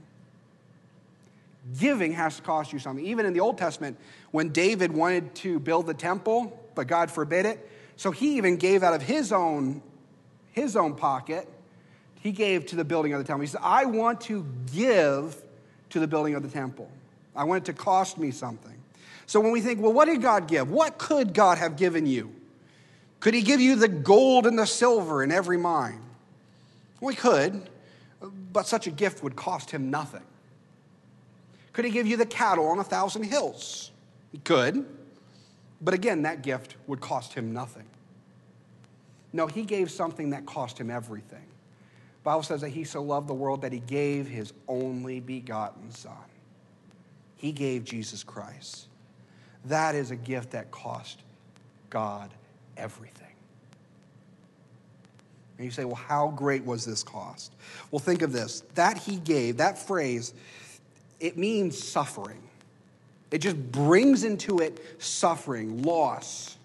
Giving 1.78 2.12
has 2.12 2.36
to 2.36 2.42
cost 2.42 2.72
you 2.72 2.78
something. 2.78 3.04
Even 3.04 3.26
in 3.26 3.32
the 3.32 3.40
Old 3.40 3.58
Testament, 3.58 3.96
when 4.30 4.50
David 4.50 4.92
wanted 4.92 5.34
to 5.36 5.58
build 5.58 5.86
the 5.86 5.94
temple, 5.94 6.58
but 6.74 6.86
God 6.86 7.10
forbid 7.10 7.46
it, 7.46 7.68
so 7.96 8.10
he 8.10 8.36
even 8.36 8.56
gave 8.56 8.82
out 8.82 8.94
of 8.94 9.02
his 9.02 9.32
own, 9.32 9.82
his 10.52 10.76
own 10.76 10.94
pocket, 10.94 11.48
he 12.20 12.32
gave 12.32 12.66
to 12.66 12.76
the 12.76 12.84
building 12.84 13.12
of 13.12 13.18
the 13.18 13.24
temple. 13.24 13.42
He 13.42 13.46
said, 13.46 13.60
I 13.62 13.84
want 13.86 14.20
to 14.22 14.46
give 14.72 15.36
to 15.90 16.00
the 16.00 16.06
building 16.06 16.34
of 16.34 16.42
the 16.42 16.48
temple. 16.48 16.90
I 17.34 17.44
want 17.44 17.62
it 17.62 17.66
to 17.66 17.72
cost 17.72 18.18
me 18.18 18.30
something. 18.30 18.79
So 19.30 19.38
when 19.38 19.52
we 19.52 19.60
think, 19.60 19.80
well, 19.80 19.92
what 19.92 20.06
did 20.06 20.22
God 20.22 20.48
give? 20.48 20.72
What 20.72 20.98
could 20.98 21.34
God 21.34 21.58
have 21.58 21.76
given 21.76 22.04
you? 22.04 22.34
Could 23.20 23.32
He 23.32 23.42
give 23.42 23.60
you 23.60 23.76
the 23.76 23.86
gold 23.86 24.44
and 24.44 24.58
the 24.58 24.66
silver 24.66 25.22
in 25.22 25.30
every 25.30 25.56
mine? 25.56 26.00
We 27.00 27.14
could, 27.14 27.70
but 28.52 28.66
such 28.66 28.88
a 28.88 28.90
gift 28.90 29.22
would 29.22 29.36
cost 29.36 29.70
Him 29.70 29.88
nothing. 29.88 30.24
Could 31.72 31.84
He 31.84 31.92
give 31.92 32.08
you 32.08 32.16
the 32.16 32.26
cattle 32.26 32.66
on 32.66 32.80
a 32.80 32.82
thousand 32.82 33.22
hills? 33.22 33.92
He 34.32 34.38
could, 34.38 34.84
but 35.80 35.94
again, 35.94 36.22
that 36.22 36.42
gift 36.42 36.74
would 36.88 37.00
cost 37.00 37.32
Him 37.32 37.52
nothing. 37.52 37.86
No, 39.32 39.46
He 39.46 39.62
gave 39.62 39.92
something 39.92 40.30
that 40.30 40.44
cost 40.44 40.76
Him 40.76 40.90
everything. 40.90 41.46
Bible 42.24 42.42
says 42.42 42.62
that 42.62 42.70
He 42.70 42.82
so 42.82 43.00
loved 43.00 43.28
the 43.28 43.34
world 43.34 43.62
that 43.62 43.70
He 43.70 43.78
gave 43.78 44.26
His 44.26 44.52
only 44.66 45.20
begotten 45.20 45.92
Son. 45.92 46.16
He 47.36 47.52
gave 47.52 47.84
Jesus 47.84 48.24
Christ. 48.24 48.88
That 49.66 49.94
is 49.94 50.10
a 50.10 50.16
gift 50.16 50.52
that 50.52 50.70
cost 50.70 51.22
God 51.90 52.30
everything. 52.76 53.26
And 55.58 55.66
you 55.66 55.70
say, 55.70 55.84
well, 55.84 55.94
how 55.94 56.28
great 56.28 56.64
was 56.64 56.86
this 56.86 57.02
cost? 57.02 57.52
Well, 57.90 57.98
think 57.98 58.22
of 58.22 58.32
this. 58.32 58.62
That 58.76 58.96
he 58.96 59.16
gave, 59.16 59.58
that 59.58 59.78
phrase, 59.78 60.32
it 61.20 61.36
means 61.36 61.78
suffering. 61.78 62.40
It 63.30 63.38
just 63.38 63.70
brings 63.70 64.24
into 64.24 64.60
it 64.60 64.82
suffering, 64.98 65.82
loss. 65.82 66.56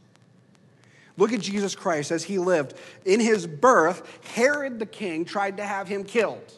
Look 1.17 1.33
at 1.33 1.41
Jesus 1.41 1.75
Christ 1.75 2.11
as 2.11 2.23
he 2.23 2.37
lived. 2.37 2.75
In 3.03 3.19
his 3.19 3.45
birth, 3.45 4.19
Herod 4.33 4.79
the 4.79 4.85
king 4.85 5.25
tried 5.25 5.57
to 5.57 5.65
have 5.65 5.87
him 5.87 6.05
killed. 6.05 6.53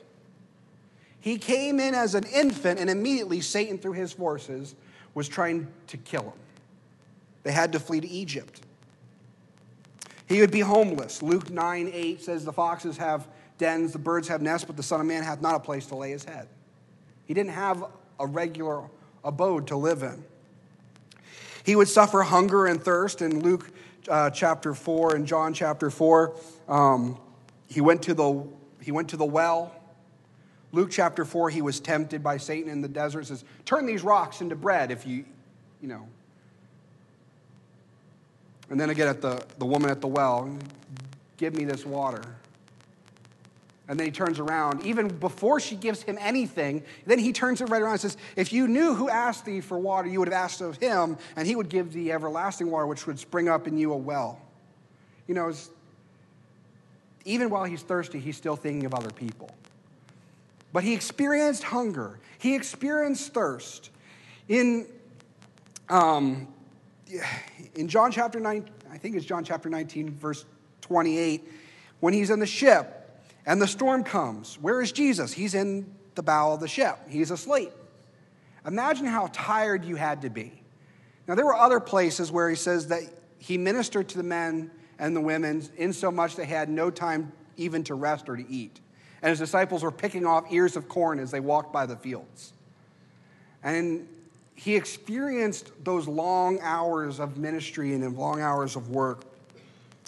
He 1.19 1.37
came 1.37 1.79
in 1.79 1.93
as 1.93 2.15
an 2.15 2.23
infant, 2.23 2.79
and 2.79 2.89
immediately 2.89 3.41
Satan, 3.41 3.77
through 3.79 3.93
his 3.93 4.13
forces, 4.13 4.75
was 5.17 5.27
trying 5.27 5.65
to 5.87 5.97
kill 5.97 6.21
him. 6.21 6.39
They 7.41 7.51
had 7.51 7.71
to 7.71 7.79
flee 7.79 7.99
to 7.99 8.07
Egypt. 8.07 8.61
He 10.27 10.41
would 10.41 10.51
be 10.51 10.59
homeless. 10.59 11.23
Luke 11.23 11.49
9 11.49 11.89
8 11.91 12.21
says, 12.21 12.45
The 12.45 12.53
foxes 12.53 12.97
have 12.97 13.27
dens, 13.57 13.93
the 13.93 13.97
birds 13.97 14.27
have 14.27 14.43
nests, 14.43 14.65
but 14.65 14.77
the 14.77 14.83
Son 14.83 15.01
of 15.01 15.07
Man 15.07 15.23
hath 15.23 15.41
not 15.41 15.55
a 15.55 15.59
place 15.59 15.87
to 15.87 15.95
lay 15.95 16.11
his 16.11 16.23
head. 16.23 16.47
He 17.25 17.33
didn't 17.33 17.53
have 17.53 17.83
a 18.19 18.27
regular 18.27 18.83
abode 19.23 19.65
to 19.69 19.75
live 19.75 20.03
in. 20.03 20.23
He 21.65 21.75
would 21.75 21.87
suffer 21.87 22.21
hunger 22.21 22.67
and 22.67 22.79
thirst 22.79 23.23
in 23.23 23.39
Luke 23.39 23.71
uh, 24.07 24.29
chapter 24.29 24.75
4 24.75 25.15
and 25.15 25.25
John 25.25 25.51
chapter 25.51 25.89
4. 25.89 26.35
Um, 26.67 27.17
he, 27.67 27.81
went 27.81 28.03
to 28.03 28.13
the, 28.13 28.45
he 28.81 28.91
went 28.91 29.09
to 29.09 29.17
the 29.17 29.25
well 29.25 29.73
Luke 30.71 30.89
chapter 30.91 31.23
4, 31.23 31.49
he 31.49 31.61
was 31.61 31.79
tempted 31.79 32.21
by 32.21 32.37
Satan 32.37 32.69
in 32.69 32.81
the 32.81 32.87
desert. 32.87 33.21
It 33.21 33.27
says, 33.27 33.43
Turn 33.65 33.85
these 33.85 34.03
rocks 34.03 34.41
into 34.41 34.55
bread 34.55 34.91
if 34.91 35.07
you, 35.07 35.25
you 35.81 35.87
know. 35.87 36.07
And 38.69 38.79
then 38.79 38.89
again 38.89 39.07
at 39.07 39.21
the, 39.21 39.43
the 39.59 39.65
woman 39.65 39.89
at 39.89 40.01
the 40.01 40.07
well, 40.07 40.57
Give 41.37 41.55
me 41.55 41.65
this 41.65 41.85
water. 41.85 42.23
And 43.87 43.97
then 43.97 44.05
he 44.07 44.11
turns 44.11 44.39
around. 44.39 44.85
Even 44.85 45.07
before 45.07 45.59
she 45.59 45.75
gives 45.75 46.01
him 46.01 46.17
anything, 46.19 46.83
then 47.05 47.19
he 47.19 47.31
turns 47.31 47.61
it 47.61 47.69
right 47.69 47.81
around 47.81 47.93
and 47.93 48.01
says, 48.01 48.17
If 48.35 48.51
you 48.51 48.67
knew 48.67 48.95
who 48.95 49.09
asked 49.09 49.45
thee 49.45 49.61
for 49.61 49.79
water, 49.79 50.09
you 50.09 50.19
would 50.19 50.27
have 50.27 50.33
asked 50.33 50.61
of 50.61 50.77
him, 50.77 51.17
and 51.35 51.47
he 51.47 51.55
would 51.55 51.69
give 51.69 51.93
thee 51.93 52.11
everlasting 52.11 52.69
water, 52.69 52.85
which 52.85 53.07
would 53.07 53.17
spring 53.17 53.47
up 53.47 53.67
in 53.67 53.77
you 53.77 53.93
a 53.93 53.97
well. 53.97 54.41
You 55.27 55.35
know, 55.35 55.53
even 57.23 57.49
while 57.49 57.63
he's 57.63 57.81
thirsty, 57.81 58.19
he's 58.19 58.35
still 58.35 58.55
thinking 58.55 58.85
of 58.85 58.93
other 58.93 59.11
people. 59.11 59.49
But 60.77 60.83
he 60.83 60.93
experienced 60.93 61.63
hunger, 61.63 62.19
he 62.37 62.53
experienced 62.53 63.33
thirst. 63.33 63.89
In, 64.47 64.85
um, 65.89 66.47
in 67.73 67.87
John 67.87 68.11
chapter 68.11 68.39
9, 68.39 68.69
I 68.91 68.97
think 68.99 69.15
it's 69.15 69.25
John 69.25 69.43
chapter 69.43 69.71
19, 69.71 70.11
verse 70.19 70.45
28, 70.81 71.51
when 71.99 72.13
he's 72.13 72.29
in 72.29 72.39
the 72.39 72.45
ship 72.45 73.09
and 73.47 73.59
the 73.59 73.65
storm 73.65 74.03
comes, 74.03 74.59
where 74.61 74.79
is 74.79 74.91
Jesus? 74.91 75.33
He's 75.33 75.55
in 75.55 75.91
the 76.13 76.21
bow 76.21 76.53
of 76.53 76.59
the 76.59 76.67
ship, 76.67 76.99
he's 77.09 77.31
asleep. 77.31 77.71
Imagine 78.63 79.07
how 79.07 79.31
tired 79.33 79.83
you 79.83 79.95
had 79.95 80.21
to 80.21 80.29
be. 80.29 80.61
Now, 81.27 81.33
there 81.33 81.45
were 81.47 81.55
other 81.55 81.79
places 81.79 82.31
where 82.31 82.51
he 82.51 82.55
says 82.55 82.89
that 82.89 83.01
he 83.39 83.57
ministered 83.57 84.09
to 84.09 84.17
the 84.17 84.23
men 84.23 84.69
and 84.99 85.15
the 85.15 85.21
women 85.21 85.67
in 85.75 85.91
so 85.91 86.11
much 86.11 86.35
they 86.35 86.45
had 86.45 86.69
no 86.69 86.91
time 86.91 87.31
even 87.55 87.83
to 87.85 87.95
rest 87.95 88.29
or 88.29 88.37
to 88.37 88.47
eat 88.47 88.79
and 89.21 89.29
his 89.29 89.39
disciples 89.39 89.83
were 89.83 89.91
picking 89.91 90.25
off 90.25 90.51
ears 90.51 90.75
of 90.75 90.87
corn 90.87 91.19
as 91.19 91.31
they 91.31 91.39
walked 91.39 91.73
by 91.73 91.85
the 91.85 91.95
fields. 91.95 92.53
And 93.63 94.07
he 94.55 94.75
experienced 94.75 95.71
those 95.83 96.07
long 96.07 96.59
hours 96.61 97.19
of 97.19 97.37
ministry 97.37 97.93
and 97.93 98.17
long 98.17 98.41
hours 98.41 98.75
of 98.75 98.89
work. 98.89 99.23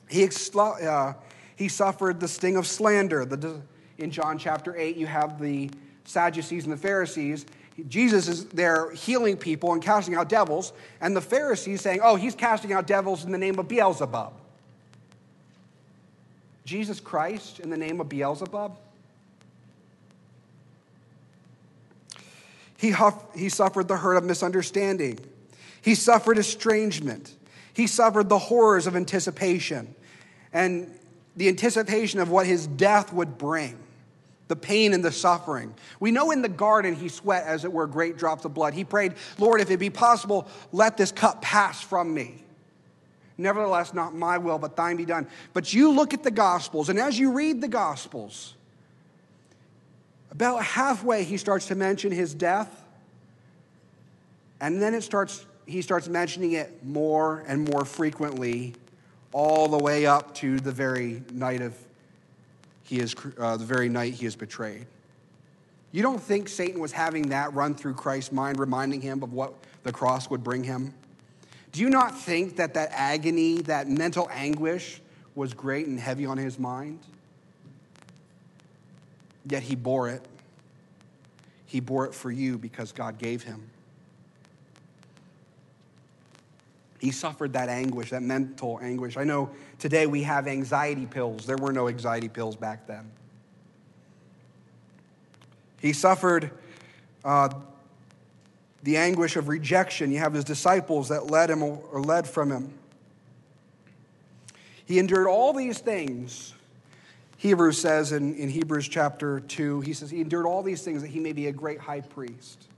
He, 0.10 0.28
uh, 0.56 1.14
he 1.56 1.68
suffered 1.68 2.20
the 2.20 2.28
sting 2.28 2.58
of 2.58 2.66
slander. 2.66 3.26
The, 3.26 3.62
in 3.98 4.12
John 4.12 4.38
chapter 4.38 4.76
8, 4.76 4.96
you 4.96 5.06
have 5.06 5.40
the 5.40 5.70
Sadducees 6.06 6.64
and 6.64 6.74
the 6.74 6.78
Pharisees. 6.78 7.46
Jesus 7.88 8.28
is 8.28 8.46
there 8.46 8.92
healing 8.92 9.38
people 9.38 9.74
and 9.74 9.82
casting 9.82 10.16
out 10.16 10.28
devils, 10.28 10.74
and 11.00 11.16
the 11.16 11.22
Pharisees 11.22 11.82
saying, 11.82 12.00
Oh, 12.04 12.16
he's 12.16 12.36
casting 12.36 12.74
out 12.74 12.88
devils 12.88 13.24
in 13.24 13.32
the 13.32 13.38
name 13.38 13.60
of 13.60 13.68
Beelzebub. 13.68 14.34
Jesus 16.66 17.00
Christ 17.00 17.60
in 17.60 17.70
the 17.70 17.78
name 17.78 18.02
of 18.02 18.10
Beelzebub? 18.10 18.76
He, 22.80 22.92
huff, 22.92 23.36
he 23.36 23.50
suffered 23.50 23.90
the 23.90 23.98
hurt 23.98 24.16
of 24.16 24.24
misunderstanding. 24.24 25.20
He 25.82 25.96
suffered 25.96 26.38
estrangement. 26.38 27.36
He 27.74 27.88
suffered 27.88 28.30
the 28.30 28.40
horrors 28.40 28.88
of 28.88 28.96
anticipation 28.96 29.94
and 30.54 30.90
the 31.36 31.50
anticipation 31.50 32.22
of 32.22 32.30
what 32.30 32.46
his 32.46 32.68
death 32.68 33.12
would 33.12 33.38
bring, 33.38 33.78
the 34.48 34.56
pain 34.56 34.94
and 34.94 35.04
the 35.04 35.12
suffering. 35.12 35.74
We 36.00 36.12
know 36.12 36.32
in 36.32 36.42
the 36.42 36.50
garden 36.50 36.96
he 36.96 37.10
sweat, 37.10 37.46
as 37.46 37.66
it 37.66 37.74
were, 37.74 37.86
great 37.86 38.18
drops 38.18 38.46
of 38.46 38.54
blood. 38.54 38.74
He 38.74 38.86
prayed, 38.86 39.16
Lord, 39.38 39.60
if 39.60 39.70
it 39.70 39.78
be 39.78 39.90
possible, 39.90 40.48
let 40.72 40.96
this 40.96 41.12
cup 41.12 41.42
pass 41.42 41.82
from 41.82 42.14
me. 42.14 42.46
Nevertheless, 43.38 43.94
not 43.94 44.16
my 44.16 44.38
will, 44.38 44.58
but 44.58 44.78
thine 44.78 44.96
be 44.96 45.06
done. 45.06 45.28
But 45.52 45.74
you 45.74 45.92
look 45.92 46.14
at 46.14 46.24
the 46.24 46.32
Gospels, 46.32 46.88
and 46.88 46.98
as 46.98 47.20
you 47.20 47.34
read 47.34 47.60
the 47.60 47.68
Gospels, 47.68 48.56
about 50.32 50.64
halfway, 50.64 51.24
he 51.24 51.38
starts 51.38 51.68
to 51.68 51.76
mention 51.76 52.12
his 52.12 52.34
death. 52.34 52.86
And 54.62 54.82
then 54.82 54.94
it 54.94 55.04
starts, 55.04 55.46
he 55.66 55.82
starts 55.82 56.08
mentioning 56.08 56.54
it 56.54 56.84
more 56.84 57.44
and 57.48 57.70
more 57.70 57.86
frequently 57.86 58.74
all 59.32 59.68
the 59.68 59.78
way 59.78 60.06
up 60.06 60.34
to 60.36 60.60
the 60.60 60.72
very 60.72 61.24
night 61.32 61.62
of 61.62 61.76
he 62.84 63.00
is 63.00 63.16
uh, 63.38 63.56
the 63.56 63.66
very 63.66 63.88
night 63.88 64.16
he 64.16 64.26
is 64.26 64.36
betrayed. 64.36 64.88
You 65.92 66.02
don't 66.02 66.22
think 66.22 66.50
Satan 66.50 66.80
was 66.80 66.92
having 66.92 67.30
that 67.30 67.54
run 67.54 67.76
through 67.76 67.94
Christ's 67.94 68.32
mind, 68.32 68.60
reminding 68.60 69.02
him 69.02 69.22
of 69.22 69.32
what 69.32 69.54
the 69.84 69.92
cross 69.92 70.30
would 70.30 70.44
bring 70.44 70.64
him? 70.64 70.94
Do 71.72 71.82
you 71.82 71.90
not 71.90 72.18
think 72.18 72.58
that 72.58 72.74
that 72.74 72.90
agony, 72.92 73.62
that 73.64 73.88
mental 73.88 74.28
anguish, 74.32 75.02
was 75.36 75.54
great 75.54 75.88
and 75.88 76.00
heavy 76.00 76.26
on 76.26 76.38
his 76.38 76.58
mind? 76.58 77.00
Yet 79.46 79.64
he 79.64 79.76
bore 79.76 80.10
it. 80.10 80.24
He 81.66 81.80
bore 81.80 82.06
it 82.06 82.14
for 82.14 82.32
you 82.32 82.58
because 82.58 82.92
God 82.92 83.18
gave 83.18 83.44
him. 83.44 83.70
He 87.00 87.12
suffered 87.12 87.54
that 87.54 87.70
anguish, 87.70 88.10
that 88.10 88.24
mental 88.24 88.80
anguish. 88.82 89.16
I 89.16 89.24
know 89.24 89.52
today 89.78 90.06
we 90.06 90.24
have 90.24 90.48
anxiety 90.48 91.06
pills. 91.06 91.46
There 91.46 91.58
were 91.58 91.72
no 91.72 91.88
anxiety 91.88 92.28
pills 92.28 92.56
back 92.56 92.88
then. 92.88 93.10
He 95.80 95.94
suffered 95.94 96.52
uh, 97.24 97.50
the 98.84 98.98
anguish 98.98 99.38
of 99.38 99.48
rejection. 99.48 100.12
You 100.12 100.20
have 100.20 100.34
his 100.34 100.44
disciples 100.44 101.10
that 101.10 101.28
led 101.28 101.50
him 101.50 101.64
or 101.64 102.02
led 102.02 102.28
from 102.28 102.52
him. 102.52 102.74
He 104.86 105.00
endured 105.00 105.28
all 105.28 105.54
these 105.54 105.80
things. 105.80 106.54
Hebrews 107.40 107.78
says 107.78 108.12
in, 108.12 108.36
in 108.36 108.50
Hebrews 108.50 108.88
chapter 108.88 109.40
2, 109.40 109.82
he 109.82 109.94
says, 109.94 110.12
He 110.12 110.22
endured 110.22 110.46
all 110.46 110.62
these 110.62 110.84
things 110.84 111.02
that 111.02 111.10
he 111.10 111.20
may 111.20 111.34
be 111.34 111.48
a 111.48 111.52
great 111.52 111.80
high 111.80 112.02
priest 112.02 112.70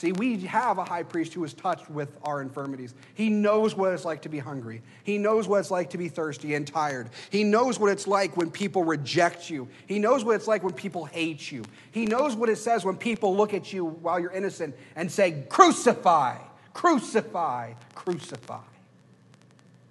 See, 0.00 0.12
we 0.12 0.38
have 0.46 0.78
a 0.78 0.84
high 0.84 1.02
priest 1.02 1.34
who 1.34 1.44
is 1.44 1.52
touched 1.52 1.90
with 1.90 2.16
our 2.22 2.40
infirmities. 2.40 2.94
He 3.12 3.28
knows 3.28 3.74
what 3.74 3.92
it's 3.92 4.06
like 4.06 4.22
to 4.22 4.30
be 4.30 4.38
hungry. 4.38 4.80
He 5.04 5.18
knows 5.18 5.46
what 5.46 5.60
it's 5.60 5.70
like 5.70 5.90
to 5.90 5.98
be 5.98 6.08
thirsty 6.08 6.54
and 6.54 6.66
tired. 6.66 7.10
He 7.28 7.44
knows 7.44 7.78
what 7.78 7.90
it's 7.90 8.06
like 8.06 8.34
when 8.34 8.50
people 8.50 8.82
reject 8.82 9.50
you. 9.50 9.68
He 9.86 9.98
knows 9.98 10.24
what 10.24 10.36
it's 10.36 10.48
like 10.48 10.62
when 10.62 10.72
people 10.72 11.04
hate 11.04 11.52
you. 11.52 11.66
He 11.90 12.06
knows 12.06 12.34
what 12.34 12.48
it 12.48 12.56
says 12.56 12.82
when 12.82 12.96
people 12.96 13.36
look 13.36 13.52
at 13.52 13.74
you 13.74 13.84
while 13.84 14.18
you're 14.18 14.32
innocent 14.32 14.74
and 14.96 15.12
say, 15.12 15.44
Crucify, 15.50 16.38
crucify, 16.72 17.74
crucify. 17.94 18.62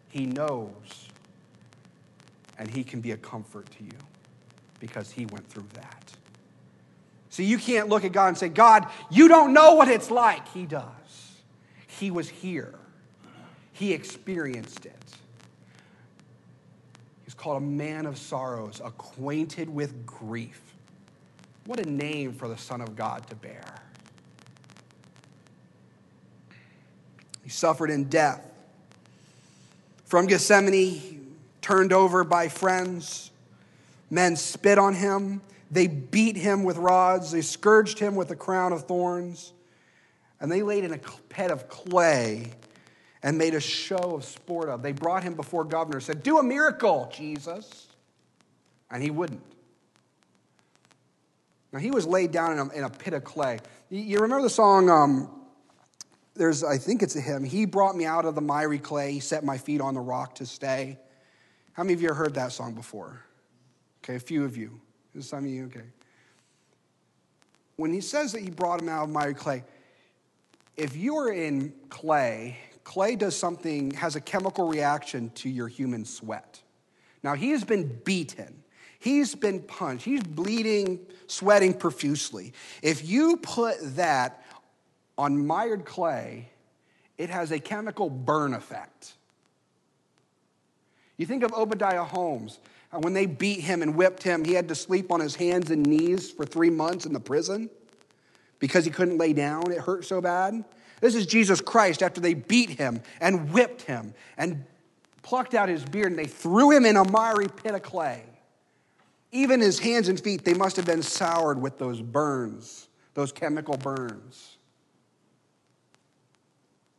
He 0.07 0.25
knows, 0.25 1.08
and 2.59 2.69
He 2.69 2.83
can 2.83 3.01
be 3.01 3.11
a 3.11 3.17
comfort 3.17 3.71
to 3.77 3.83
you 3.83 3.97
because 4.79 5.09
He 5.09 5.25
went 5.25 5.49
through 5.49 5.67
that. 5.73 6.13
See, 7.29 7.45
you 7.45 7.57
can't 7.57 7.89
look 7.89 8.03
at 8.03 8.11
God 8.11 8.27
and 8.27 8.37
say, 8.37 8.49
God, 8.49 8.87
you 9.09 9.27
don't 9.27 9.53
know 9.53 9.75
what 9.75 9.87
it's 9.87 10.11
like. 10.11 10.47
He 10.49 10.65
does. 10.65 10.83
He 11.87 12.11
was 12.11 12.29
here, 12.29 12.75
He 13.73 13.93
experienced 13.93 14.85
it. 14.85 14.93
He's 17.23 17.33
called 17.33 17.57
a 17.57 17.65
man 17.65 18.05
of 18.05 18.17
sorrows, 18.17 18.81
acquainted 18.83 19.69
with 19.69 20.05
grief. 20.05 20.61
What 21.65 21.79
a 21.79 21.87
name 21.89 22.33
for 22.33 22.47
the 22.47 22.57
Son 22.57 22.81
of 22.81 22.95
God 22.95 23.27
to 23.29 23.35
bear. 23.35 23.75
He 27.43 27.49
suffered 27.49 27.91
in 27.91 28.05
death. 28.05 28.45
From 30.05 30.25
Gethsemane, 30.25 31.18
turned 31.69 31.93
over 31.93 32.23
by 32.23 32.47
friends, 32.47 33.29
men 34.09 34.35
spit 34.35 34.79
on 34.79 34.95
him, 34.95 35.39
they 35.69 35.85
beat 35.85 36.35
him 36.35 36.63
with 36.63 36.77
rods, 36.77 37.29
they 37.29 37.41
scourged 37.41 37.99
him 37.99 38.15
with 38.15 38.31
a 38.31 38.35
crown 38.35 38.73
of 38.73 38.85
thorns, 38.85 39.53
and 40.39 40.51
they 40.51 40.63
laid 40.63 40.83
in 40.83 40.91
a 40.91 40.97
pit 40.97 41.51
of 41.51 41.69
clay 41.69 42.51
and 43.21 43.37
made 43.37 43.53
a 43.53 43.59
show 43.59 44.15
of 44.15 44.25
sport 44.25 44.67
of. 44.67 44.81
They 44.81 44.93
brought 44.93 45.21
him 45.21 45.35
before 45.35 45.63
governor, 45.63 45.99
said, 45.99 46.23
Do 46.23 46.39
a 46.39 46.43
miracle, 46.43 47.07
Jesus. 47.15 47.87
And 48.89 49.03
he 49.03 49.11
wouldn't. 49.11 49.43
Now, 51.71 51.77
he 51.77 51.91
was 51.91 52.07
laid 52.07 52.31
down 52.31 52.53
in 52.53 52.59
a, 52.59 52.69
in 52.69 52.83
a 52.83 52.89
pit 52.89 53.13
of 53.13 53.23
clay. 53.23 53.59
You 53.91 54.21
remember 54.21 54.41
the 54.41 54.49
song, 54.49 54.89
um, 54.89 55.29
there's, 56.33 56.63
I 56.63 56.79
think 56.79 57.03
it's 57.03 57.15
a 57.15 57.21
hymn, 57.21 57.43
He 57.43 57.65
brought 57.65 57.95
me 57.95 58.05
out 58.05 58.25
of 58.25 58.33
the 58.33 58.41
miry 58.41 58.79
clay, 58.79 59.11
He 59.11 59.19
set 59.19 59.43
my 59.43 59.59
feet 59.59 59.81
on 59.81 59.93
the 59.93 60.01
rock 60.01 60.33
to 60.35 60.47
stay. 60.47 60.97
How 61.79 61.83
many 61.83 61.93
of 61.93 62.01
you 62.01 62.09
have 62.09 62.17
heard 62.17 62.33
that 62.33 62.51
song 62.51 62.73
before? 62.73 63.21
Okay, 64.03 64.15
a 64.15 64.19
few 64.19 64.43
of 64.43 64.57
you. 64.57 64.81
Some 65.21 65.45
of 65.45 65.49
you 65.49 65.67
okay? 65.67 65.85
When 67.77 67.93
he 67.93 68.01
says 68.01 68.33
that 68.33 68.41
he 68.41 68.49
brought 68.49 68.81
him 68.81 68.89
out 68.89 69.05
of 69.05 69.09
miry 69.11 69.33
clay, 69.33 69.63
if 70.75 70.97
you 70.97 71.15
are 71.15 71.31
in 71.31 71.71
clay, 71.87 72.57
clay 72.83 73.15
does 73.15 73.33
something, 73.33 73.91
has 73.91 74.17
a 74.17 74.19
chemical 74.19 74.67
reaction 74.67 75.29
to 75.35 75.47
your 75.47 75.69
human 75.69 76.03
sweat. 76.03 76.61
Now, 77.23 77.35
he 77.35 77.51
has 77.51 77.63
been 77.63 78.01
beaten. 78.03 78.61
He's 78.99 79.33
been 79.33 79.61
punched. 79.61 80.03
He's 80.03 80.21
bleeding, 80.21 80.99
sweating 81.27 81.73
profusely. 81.73 82.51
If 82.81 83.07
you 83.07 83.37
put 83.37 83.77
that 83.95 84.43
on 85.17 85.47
mired 85.47 85.85
clay, 85.85 86.49
it 87.17 87.29
has 87.29 87.53
a 87.53 87.59
chemical 87.59 88.09
burn 88.09 88.53
effect. 88.53 89.13
You 91.19 91.25
think 91.25 91.43
of 91.43 91.53
Obadiah 91.53 92.05
Holmes. 92.05 92.59
Uh, 92.93 92.99
when 92.99 93.13
they 93.13 93.25
beat 93.25 93.59
him 93.59 93.81
and 93.81 93.95
whipped 93.95 94.23
him, 94.23 94.45
he 94.45 94.53
had 94.53 94.69
to 94.69 94.75
sleep 94.75 95.11
on 95.11 95.19
his 95.19 95.35
hands 95.35 95.69
and 95.69 95.85
knees 95.85 96.31
for 96.31 96.45
three 96.45 96.69
months 96.69 97.05
in 97.05 97.11
the 97.11 97.19
prison 97.19 97.69
because 98.57 98.85
he 98.85 98.89
couldn't 98.89 99.17
lay 99.17 99.33
down. 99.33 99.69
It 99.69 99.79
hurt 99.79 100.05
so 100.05 100.21
bad. 100.21 100.63
This 101.01 101.15
is 101.15 101.25
Jesus 101.25 101.59
Christ 101.59 102.01
after 102.01 102.21
they 102.21 102.33
beat 102.33 102.69
him 102.69 103.01
and 103.19 103.51
whipped 103.51 103.81
him 103.81 104.13
and 104.37 104.65
plucked 105.21 105.53
out 105.53 105.67
his 105.67 105.83
beard 105.83 106.07
and 106.07 106.17
they 106.17 106.25
threw 106.25 106.71
him 106.71 106.85
in 106.85 106.95
a 106.95 107.03
miry 107.03 107.47
pit 107.49 107.75
of 107.75 107.83
clay. 107.83 108.23
Even 109.33 109.59
his 109.59 109.77
hands 109.77 110.07
and 110.07 110.17
feet, 110.19 110.45
they 110.45 110.53
must 110.53 110.77
have 110.77 110.85
been 110.85 111.03
soured 111.03 111.61
with 111.61 111.77
those 111.77 112.01
burns, 112.01 112.87
those 113.13 113.33
chemical 113.33 113.75
burns. 113.75 114.55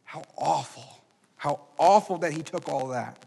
How 0.04 0.24
awful. 0.36 0.84
How 1.36 1.60
awful 1.78 2.18
that 2.18 2.34
he 2.34 2.42
took 2.42 2.68
all 2.68 2.88
that. 2.88 3.24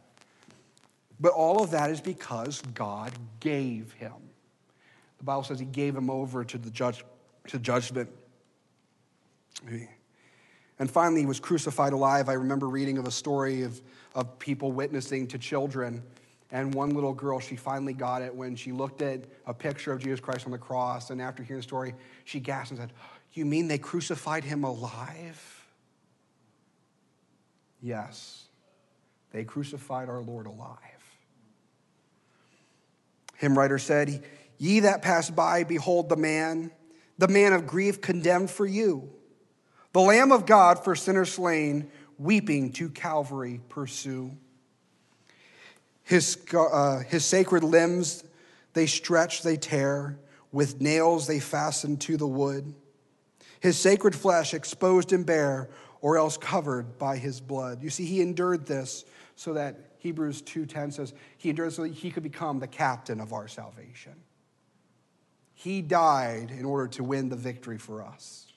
But 1.24 1.32
all 1.32 1.64
of 1.64 1.72
that 1.72 1.90
is 1.90 2.02
because 2.02 2.62
God 2.74 3.14
gave 3.40 3.94
him. 3.94 4.12
The 5.20 5.24
Bible 5.24 5.44
says 5.44 5.58
he 5.58 5.66
gave 5.66 5.96
him 5.96 6.10
over 6.10 6.44
to 6.44 6.58
the 6.58 6.70
judge, 6.70 7.06
to 7.48 7.60
judgment. 7.60 8.10
And 10.80 10.92
finally, 10.92 11.22
he 11.22 11.26
was 11.26 11.40
crucified 11.40 11.94
alive. 11.94 12.28
I 12.28 12.34
remember 12.34 12.68
reading 12.68 12.98
of 12.98 13.08
a 13.08 13.12
story 13.12 13.62
of, 13.62 13.82
of 14.14 14.38
people 14.38 14.74
witnessing 14.74 15.28
to 15.28 15.38
children. 15.38 16.04
And 16.52 16.74
one 16.74 16.90
little 16.90 17.14
girl, 17.14 17.40
she 17.40 17.56
finally 17.56 17.94
got 17.94 18.22
it 18.22 18.36
when 18.36 18.58
she 18.58 18.74
looked 18.74 19.02
at 19.02 19.24
a 19.48 19.54
picture 19.54 19.94
of 19.94 20.04
Jesus 20.04 20.20
Christ 20.20 20.46
on 20.46 20.52
the 20.52 20.58
cross. 20.58 21.10
And 21.10 21.22
after 21.22 21.42
hearing 21.42 21.60
the 21.60 21.64
story, 21.64 21.94
she 22.26 22.42
gasped 22.42 22.72
and 22.72 22.80
said, 22.82 22.92
You 23.32 23.46
mean 23.46 23.70
they 23.70 23.78
crucified 23.78 24.44
him 24.44 24.66
alive? 24.66 25.66
Yes, 27.82 28.44
they 29.32 29.46
crucified 29.46 30.10
our 30.10 30.20
Lord 30.20 30.48
alive 30.48 30.93
hymn 33.44 33.58
writer 33.58 33.78
said, 33.78 34.24
Ye 34.58 34.80
that 34.82 35.02
pass 35.02 35.30
by, 35.30 35.66
behold 35.66 36.08
the 36.08 36.16
man, 36.16 36.72
the 37.18 37.28
man 37.28 37.52
of 37.52 37.68
grief 37.68 38.00
condemned 38.00 38.50
for 38.50 38.66
you. 38.66 39.10
The 39.92 40.00
Lamb 40.00 40.32
of 40.32 40.46
God 40.46 40.84
for 40.84 40.96
sinners 40.96 41.34
slain, 41.34 41.92
weeping 42.18 42.72
to 42.74 42.90
Calvary 42.90 43.60
pursue. 43.68 44.32
His, 46.04 46.38
uh, 46.54 47.00
his 47.00 47.26
sacred 47.26 47.64
limbs 47.64 48.24
they 48.74 48.88
stretch, 48.88 49.44
they 49.44 49.58
tear, 49.58 50.18
with 50.52 50.82
nails 50.82 51.28
they 51.28 51.40
fasten 51.40 51.98
to 51.98 52.18
the 52.18 52.28
wood. 52.28 52.74
His 53.60 53.78
sacred 53.78 54.16
flesh 54.16 54.54
exposed 54.54 55.14
and 55.14 55.26
bare, 55.26 55.70
or 56.02 56.18
else 56.18 56.38
covered 56.38 56.98
by 56.98 57.18
his 57.18 57.40
blood. 57.40 57.84
You 57.84 57.90
see, 57.90 58.06
he 58.06 58.22
endured 58.22 58.66
this 58.66 59.06
so 59.36 59.54
that 59.54 59.93
Hebrews 60.04 60.42
2:10 60.42 60.92
says 60.92 61.14
he 61.38 61.50
endured 61.50 61.72
so 61.72 61.84
he 61.84 62.12
could 62.12 62.24
become 62.24 62.60
the 62.60 62.68
captain 62.68 63.22
of 63.22 63.32
our 63.32 63.48
salvation. 63.48 64.16
He 65.54 65.82
died 65.82 66.52
in 66.52 66.66
order 66.66 66.88
to 66.90 67.06
win 67.06 67.30
the 67.30 67.38
victory 67.38 67.78
for 67.78 68.04
us. 68.04 68.52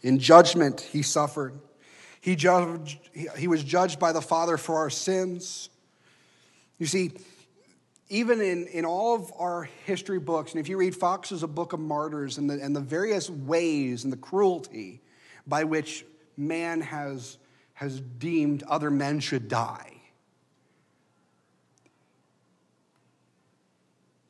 In 0.00 0.18
judgment, 0.18 0.80
he 0.80 1.02
suffered. 1.02 1.52
He, 2.22 2.34
judged, 2.34 2.98
he 3.36 3.46
was 3.46 3.62
judged 3.62 3.98
by 3.98 4.12
the 4.12 4.22
Father 4.22 4.56
for 4.56 4.76
our 4.76 4.88
sins. 4.88 5.68
You 6.78 6.86
see, 6.86 7.12
even 8.08 8.40
in, 8.40 8.66
in 8.68 8.86
all 8.86 9.16
of 9.16 9.30
our 9.38 9.64
history 9.84 10.18
books, 10.18 10.52
and 10.52 10.60
if 10.60 10.68
you 10.70 10.78
read 10.78 10.96
Foxe's 10.96 11.42
A 11.42 11.46
Book 11.46 11.74
of 11.74 11.80
Martyrs 11.80 12.38
and 12.38 12.48
the, 12.48 12.54
and 12.54 12.74
the 12.74 12.80
various 12.80 13.28
ways 13.28 14.04
and 14.04 14.10
the 14.10 14.16
cruelty 14.16 15.02
by 15.46 15.64
which 15.64 16.06
man 16.38 16.80
has 16.80 17.36
has 17.80 17.98
deemed 17.98 18.62
other 18.64 18.90
men 18.90 19.18
should 19.20 19.48
die. 19.48 19.90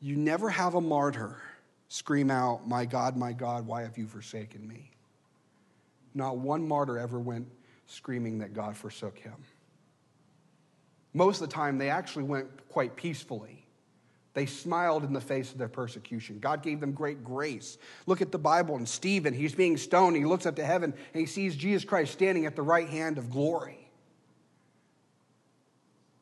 You 0.01 0.15
never 0.15 0.49
have 0.49 0.77
a 0.77 0.81
martyr 0.81 1.43
scream 1.89 2.31
out, 2.31 2.69
My 2.69 2.85
God, 2.85 3.17
my 3.17 3.33
God, 3.33 3.67
why 3.67 3.83
have 3.83 3.99
you 3.99 4.07
forsaken 4.07 4.69
me? 4.69 4.93
Not 6.15 6.39
one 6.39 6.67
martyr 6.67 6.97
ever 6.97 7.19
went 7.19 7.49
screaming 7.87 8.39
that 8.39 8.55
God 8.55 8.77
forsook 8.77 9.19
him. 9.19 9.35
Most 11.13 11.43
of 11.43 11.49
the 11.49 11.53
time, 11.53 11.77
they 11.77 11.91
actually 11.91 12.27
went 12.27 12.69
quite 12.69 12.95
peacefully. 12.95 13.60
They 14.33 14.47
smiled 14.47 15.05
in 15.05 15.13
the 15.13 15.21
face 15.21 15.51
of 15.51 15.59
their 15.59 15.69
persecution. 15.69 16.39
God 16.39 16.63
gave 16.63 16.81
them 16.81 16.93
great 16.93 17.25
grace. 17.25 17.79
Look 18.07 18.23
at 18.23 18.31
the 18.31 18.39
Bible 18.39 18.77
and 18.77 18.89
Stephen, 18.89 19.35
he's 19.35 19.55
being 19.55 19.77
stoned. 19.77 20.17
He 20.17 20.25
looks 20.25 20.47
up 20.47 20.57
to 20.57 20.65
heaven 20.65 20.95
and 21.13 21.21
he 21.21 21.27
sees 21.27 21.57
Jesus 21.57 21.85
Christ 21.85 22.13
standing 22.13 22.47
at 22.47 22.55
the 22.55 22.63
right 22.63 22.89
hand 22.89 23.19
of 23.19 23.31
glory. 23.31 23.91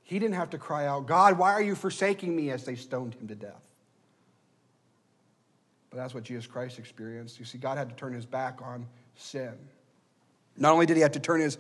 He 0.05 0.19
didn't 0.19 0.37
have 0.37 0.51
to 0.51 0.59
cry 0.59 0.87
out, 0.87 1.07
God, 1.07 1.37
why 1.37 1.53
are 1.53 1.61
you 1.63 1.75
forsaking 1.75 2.35
me 2.35 2.51
as 2.51 2.65
they 2.65 2.77
stoned 2.77 3.15
him 3.15 3.29
to 3.29 3.35
death? 3.35 3.63
But 5.91 5.99
that's 5.99 6.15
what 6.15 6.25
Jesus 6.25 6.47
Christ 6.47 6.79
experienced. 6.79 7.39
You 7.39 7.45
see, 7.45 7.59
God 7.59 7.77
had 7.77 7.91
to 7.91 7.95
turn 7.95 8.15
his 8.15 8.25
back 8.25 8.61
on 8.63 8.87
sin. 9.17 9.53
Not 10.57 10.73
only 10.73 10.87
did 10.87 10.97
he 10.97 11.03
have 11.03 11.13
to 11.13 11.21
turn 11.21 11.41
his, 11.41 11.59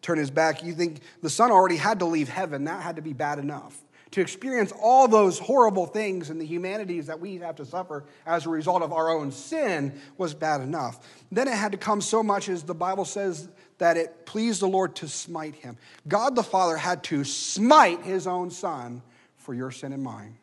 turn 0.00 0.16
his 0.16 0.30
back, 0.30 0.64
you 0.64 0.72
think 0.72 1.00
the 1.20 1.28
Son 1.28 1.50
already 1.50 1.76
had 1.76 1.98
to 1.98 2.06
leave 2.06 2.30
heaven. 2.30 2.64
That 2.64 2.82
had 2.82 2.96
to 2.96 3.02
be 3.02 3.12
bad 3.12 3.38
enough 3.38 3.84
to 4.12 4.20
experience 4.20 4.72
all 4.80 5.06
those 5.06 5.38
horrible 5.38 5.86
things 5.86 6.30
and 6.30 6.40
the 6.40 6.46
humanities 6.46 7.06
that 7.06 7.20
we 7.20 7.36
have 7.36 7.56
to 7.56 7.64
suffer 7.64 8.04
as 8.26 8.44
a 8.44 8.48
result 8.48 8.82
of 8.82 8.92
our 8.92 9.10
own 9.10 9.30
sin 9.30 10.00
was 10.18 10.34
bad 10.34 10.60
enough. 10.60 11.06
Then 11.30 11.46
it 11.46 11.54
had 11.54 11.72
to 11.72 11.78
come 11.78 12.00
so 12.00 12.22
much 12.22 12.48
as 12.48 12.64
the 12.64 12.74
Bible 12.74 13.04
says 13.04 13.48
that 13.78 13.96
it 13.96 14.26
pleased 14.26 14.62
the 14.62 14.68
Lord 14.68 14.96
to 14.96 15.08
smite 15.08 15.54
him. 15.54 15.76
God 16.08 16.34
the 16.34 16.42
Father 16.42 16.76
had 16.76 17.04
to 17.04 17.24
smite 17.24 18.02
his 18.02 18.26
own 18.26 18.50
son 18.50 19.02
for 19.36 19.54
your 19.54 19.70
sin 19.70 19.92
and 19.92 20.02
mine. 20.02 20.36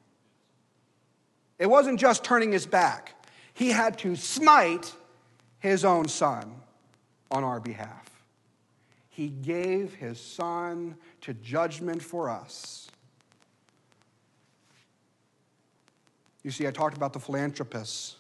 It 1.60 1.68
wasn't 1.68 2.00
just 2.00 2.24
turning 2.24 2.52
his 2.52 2.66
back, 2.66 3.16
he 3.54 3.70
had 3.70 3.98
to 4.00 4.16
smite 4.16 4.94
his 5.60 5.84
own 5.84 6.08
son 6.08 6.62
on 7.32 7.44
our 7.44 7.60
behalf. 7.60 8.08
He 9.10 9.30
gave 9.30 9.96
his 9.96 10.20
son 10.20 10.96
to 11.22 11.34
judgment 11.34 12.04
for 12.04 12.30
us. 12.30 12.88
You 16.48 16.52
see, 16.52 16.66
I 16.66 16.72
talked 16.72 16.96
about 16.96 17.12
the 17.12 17.20
philanthropists. 17.20 18.16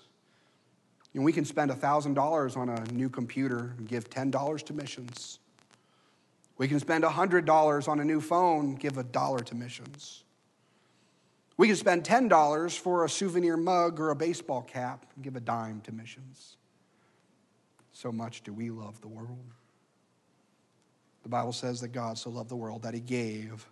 And 1.13 1.23
we 1.23 1.31
can 1.31 1.45
spend 1.45 1.71
$1,000 1.71 2.57
on 2.57 2.67
a 2.67 2.83
new 2.91 3.07
computer 3.07 3.73
and 3.77 3.87
give 3.87 4.09
$10 4.09 4.65
to 4.65 4.73
missions. 4.73 5.39
We 6.57 6.67
can 6.67 6.81
spend 6.81 7.05
$100 7.05 7.87
on 7.87 7.99
a 8.01 8.03
new 8.03 8.19
phone, 8.19 8.75
give 8.75 8.97
a 8.97 9.03
dollar 9.05 9.39
to 9.39 9.55
missions. 9.55 10.25
We 11.55 11.67
can 11.67 11.77
spend 11.77 12.03
$10 12.03 12.77
for 12.77 13.05
a 13.05 13.09
souvenir 13.09 13.55
mug 13.55 13.97
or 13.97 14.09
a 14.09 14.15
baseball 14.15 14.61
cap 14.63 15.05
and 15.15 15.23
give 15.23 15.37
a 15.37 15.39
dime 15.39 15.79
to 15.85 15.93
missions. 15.93 16.57
So 17.93 18.11
much 18.11 18.43
do 18.43 18.51
we 18.51 18.71
love 18.71 18.99
the 18.99 19.07
world. 19.07 19.53
The 21.23 21.29
Bible 21.29 21.53
says 21.53 21.79
that 21.79 21.93
God 21.93 22.17
so 22.17 22.29
loved 22.29 22.49
the 22.49 22.57
world 22.57 22.81
that 22.81 22.93
he 22.93 22.99
gave 22.99 23.65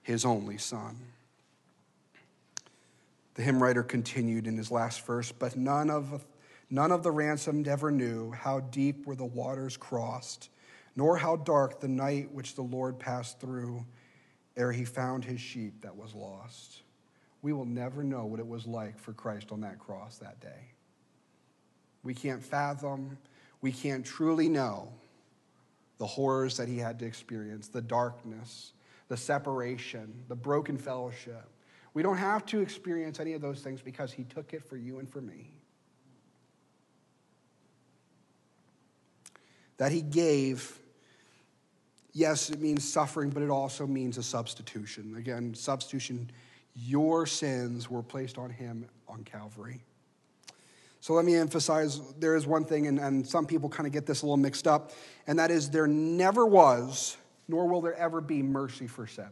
his 0.00 0.24
only 0.24 0.56
son. 0.56 0.96
The 3.34 3.42
hymn 3.42 3.62
writer 3.62 3.82
continued 3.82 4.46
in 4.46 4.56
his 4.56 4.70
last 4.70 5.06
verse, 5.06 5.32
but 5.32 5.56
none 5.56 5.90
of, 5.90 6.24
none 6.68 6.92
of 6.92 7.02
the 7.02 7.10
ransomed 7.10 7.66
ever 7.66 7.90
knew 7.90 8.30
how 8.32 8.60
deep 8.60 9.06
were 9.06 9.16
the 9.16 9.24
waters 9.24 9.76
crossed, 9.76 10.50
nor 10.96 11.16
how 11.16 11.36
dark 11.36 11.80
the 11.80 11.88
night 11.88 12.30
which 12.32 12.54
the 12.54 12.62
Lord 12.62 12.98
passed 12.98 13.40
through 13.40 13.84
ere 14.56 14.72
he 14.72 14.84
found 14.84 15.24
his 15.24 15.40
sheep 15.40 15.80
that 15.80 15.96
was 15.96 16.14
lost. 16.14 16.82
We 17.40 17.54
will 17.54 17.64
never 17.64 18.04
know 18.04 18.26
what 18.26 18.38
it 18.38 18.46
was 18.46 18.66
like 18.66 18.98
for 18.98 19.14
Christ 19.14 19.50
on 19.50 19.62
that 19.62 19.78
cross 19.78 20.18
that 20.18 20.40
day. 20.40 20.68
We 22.02 22.14
can't 22.14 22.42
fathom, 22.42 23.16
we 23.62 23.72
can't 23.72 24.04
truly 24.04 24.48
know 24.48 24.92
the 25.96 26.06
horrors 26.06 26.58
that 26.58 26.68
he 26.68 26.78
had 26.78 26.98
to 26.98 27.06
experience, 27.06 27.68
the 27.68 27.80
darkness, 27.80 28.72
the 29.08 29.16
separation, 29.16 30.24
the 30.28 30.36
broken 30.36 30.76
fellowship 30.76 31.51
we 31.94 32.02
don't 32.02 32.16
have 32.16 32.46
to 32.46 32.60
experience 32.60 33.20
any 33.20 33.34
of 33.34 33.40
those 33.40 33.60
things 33.60 33.82
because 33.82 34.12
He 34.12 34.24
took 34.24 34.54
it 34.54 34.64
for 34.64 34.76
you 34.76 34.98
and 34.98 35.10
for 35.10 35.20
me. 35.20 35.50
That 39.76 39.92
He 39.92 40.00
gave, 40.00 40.78
yes, 42.12 42.50
it 42.50 42.60
means 42.60 42.90
suffering, 42.90 43.30
but 43.30 43.42
it 43.42 43.50
also 43.50 43.86
means 43.86 44.16
a 44.16 44.22
substitution. 44.22 45.16
Again, 45.16 45.54
substitution, 45.54 46.30
your 46.74 47.26
sins 47.26 47.90
were 47.90 48.02
placed 48.02 48.38
on 48.38 48.50
Him 48.50 48.86
on 49.08 49.24
Calvary. 49.24 49.82
So 51.00 51.14
let 51.14 51.24
me 51.24 51.34
emphasize 51.34 52.00
there 52.20 52.36
is 52.36 52.46
one 52.46 52.64
thing, 52.64 52.86
and, 52.86 52.98
and 53.00 53.26
some 53.26 53.44
people 53.44 53.68
kind 53.68 53.88
of 53.88 53.92
get 53.92 54.06
this 54.06 54.22
a 54.22 54.24
little 54.24 54.36
mixed 54.36 54.68
up, 54.68 54.92
and 55.26 55.36
that 55.38 55.50
is 55.50 55.68
there 55.68 55.88
never 55.88 56.46
was, 56.46 57.16
nor 57.48 57.66
will 57.66 57.80
there 57.80 57.96
ever 57.96 58.20
be 58.20 58.40
mercy 58.40 58.86
for 58.86 59.06
sin. 59.06 59.28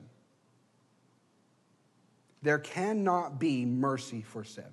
There 2.42 2.58
cannot 2.58 3.38
be 3.38 3.64
mercy 3.64 4.22
for 4.22 4.44
sin. 4.44 4.64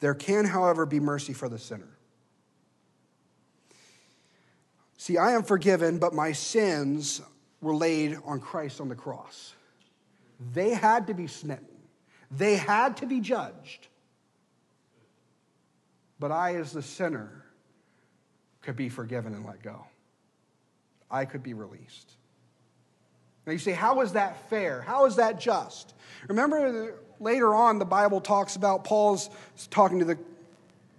There 0.00 0.14
can, 0.14 0.44
however, 0.44 0.86
be 0.86 1.00
mercy 1.00 1.32
for 1.32 1.48
the 1.48 1.58
sinner. 1.58 1.98
See, 4.96 5.16
I 5.16 5.32
am 5.32 5.42
forgiven, 5.42 5.98
but 5.98 6.12
my 6.12 6.32
sins 6.32 7.20
were 7.60 7.74
laid 7.74 8.18
on 8.24 8.40
Christ 8.40 8.80
on 8.80 8.88
the 8.88 8.94
cross. 8.94 9.54
They 10.52 10.70
had 10.70 11.06
to 11.08 11.14
be 11.14 11.26
smitten, 11.26 11.66
they 12.30 12.56
had 12.56 12.96
to 12.98 13.06
be 13.06 13.20
judged. 13.20 13.88
But 16.20 16.32
I, 16.32 16.56
as 16.56 16.72
the 16.72 16.82
sinner, 16.82 17.44
could 18.60 18.74
be 18.74 18.88
forgiven 18.88 19.34
and 19.34 19.46
let 19.46 19.62
go. 19.62 19.86
I 21.10 21.24
could 21.24 21.44
be 21.44 21.54
released. 21.54 22.12
Now 23.48 23.52
you 23.52 23.58
say, 23.58 23.72
how 23.72 24.02
is 24.02 24.12
that 24.12 24.50
fair? 24.50 24.82
How 24.82 25.06
is 25.06 25.16
that 25.16 25.40
just? 25.40 25.94
Remember 26.28 26.94
later 27.18 27.54
on, 27.54 27.78
the 27.78 27.86
Bible 27.86 28.20
talks 28.20 28.56
about 28.56 28.84
Paul's 28.84 29.30
talking 29.70 30.00
to 30.00 30.04
the 30.04 30.18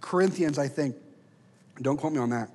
Corinthians, 0.00 0.58
I 0.58 0.66
think. 0.66 0.96
Don't 1.80 1.96
quote 1.96 2.12
me 2.12 2.18
on 2.18 2.30
that. 2.30 2.50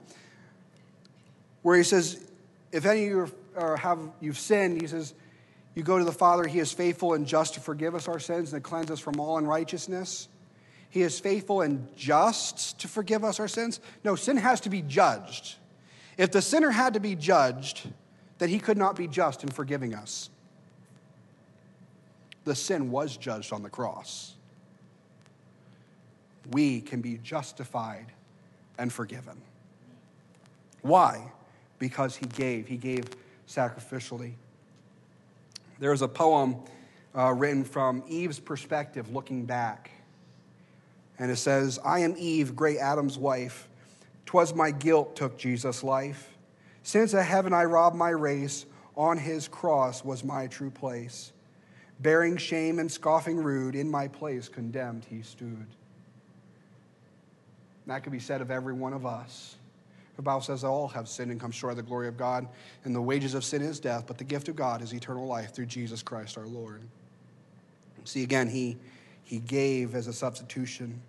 Where 1.62 1.78
he 1.78 1.84
says, 1.84 2.30
if 2.74 2.86
any 2.86 3.08
of 3.08 3.34
you 3.56 3.76
have 3.78 4.00
you've 4.20 4.38
sinned, 4.38 4.82
he 4.82 4.88
says, 4.88 5.14
you 5.76 5.84
go 5.84 5.98
to 5.98 6.04
the 6.04 6.12
Father, 6.12 6.46
he 6.46 6.60
is 6.60 6.74
faithful 6.74 7.14
and 7.14 7.26
just 7.26 7.54
to 7.54 7.62
forgive 7.62 7.96
us 7.96 8.10
our 8.10 8.20
sins 8.20 8.52
and 8.52 8.62
to 8.62 8.70
cleanse 8.70 8.92
us 8.92 9.00
from 9.00 9.18
all 9.18 9.38
unrighteousness. 9.38 10.28
He 10.90 11.04
is 11.04 11.22
faithful 11.22 11.62
and 11.62 11.88
just 11.96 12.82
to 12.82 12.90
forgive 12.90 13.24
us 13.24 13.40
our 13.40 13.48
sins. 13.48 13.80
No, 14.04 14.18
sin 14.18 14.36
has 14.36 14.60
to 14.62 14.70
be 14.70 14.82
judged. 14.82 15.56
If 16.18 16.32
the 16.32 16.42
sinner 16.42 16.72
had 16.72 16.96
to 16.96 17.00
be 17.00 17.16
judged, 17.16 17.88
that 18.38 18.50
he 18.50 18.60
could 18.60 18.78
not 18.78 18.96
be 18.96 19.08
just 19.08 19.44
in 19.44 19.50
forgiving 19.50 19.94
us. 19.94 20.30
The 22.44 22.56
sin 22.56 22.92
was 22.92 23.18
judged 23.18 23.54
on 23.54 23.64
the 23.64 23.70
cross. 23.70 24.36
We 26.52 26.82
can 26.82 27.02
be 27.02 27.18
justified 27.18 28.08
and 28.78 28.94
forgiven. 28.94 29.42
Why? 30.82 31.32
Because 31.80 32.16
he 32.16 32.28
gave. 32.28 32.68
He 32.68 32.78
gave 32.78 33.06
sacrificially. 33.48 34.34
There's 35.80 36.04
a 36.04 36.08
poem 36.08 36.58
uh, 37.18 37.34
written 37.34 37.64
from 37.64 38.04
Eve's 38.08 38.40
perspective, 38.40 39.12
looking 39.12 39.46
back. 39.46 39.90
And 41.18 41.32
it 41.32 41.38
says, 41.38 41.80
I 41.84 42.00
am 42.00 42.16
Eve, 42.18 42.56
great 42.56 42.78
Adam's 42.78 43.18
wife. 43.18 43.68
Twas 44.26 44.54
my 44.54 44.72
guilt 44.72 45.16
took 45.16 45.38
Jesus' 45.38 45.84
life. 45.84 46.35
Since 46.86 47.16
of 47.16 47.26
heaven 47.26 47.52
I 47.52 47.64
robbed 47.64 47.96
my 47.96 48.12
race, 48.12 48.68
on 48.96 49.18
his 49.18 49.48
cross 49.48 50.06
was 50.06 50.24
my 50.24 50.46
true 50.46 50.70
place. 50.70 51.34
Bearing 52.00 52.38
shame 52.38 52.78
and 52.78 52.92
scoffing 52.92 53.38
rude, 53.38 53.74
in 53.76 53.90
my 53.90 54.08
place 54.08 54.48
condemned 54.48 55.04
he 55.10 55.24
stood. 55.24 55.66
That 57.88 58.04
could 58.04 58.12
be 58.12 58.20
said 58.20 58.40
of 58.40 58.52
every 58.52 58.74
one 58.74 58.94
of 58.94 59.04
us. 59.04 59.56
The 60.16 60.22
Bible 60.22 60.42
says 60.42 60.64
all 60.64 60.88
have 60.90 61.10
sinned 61.10 61.32
and 61.32 61.42
come 61.42 61.50
short 61.50 61.72
of 61.72 61.78
the 61.78 61.84
glory 61.84 62.08
of 62.08 62.18
God, 62.18 62.48
and 62.84 62.96
the 62.96 63.02
wages 63.02 63.34
of 63.34 63.44
sin 63.44 63.64
is 63.64 63.80
death, 63.80 64.04
but 64.06 64.20
the 64.20 64.24
gift 64.24 64.48
of 64.48 64.56
God 64.56 64.84
is 64.84 64.94
eternal 64.94 65.26
life 65.26 65.56
through 65.56 65.66
Jesus 65.66 66.04
Christ 66.04 66.38
our 66.38 66.46
Lord. 66.46 66.82
See, 68.04 68.22
again, 68.22 68.48
he, 68.48 68.78
he 69.24 69.40
gave 69.40 69.96
as 69.96 70.06
a 70.06 70.14
substitution, 70.14 71.02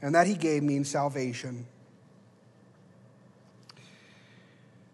and 0.00 0.14
that 0.14 0.28
he 0.28 0.34
gave 0.34 0.62
means 0.62 0.88
salvation. 0.88 1.66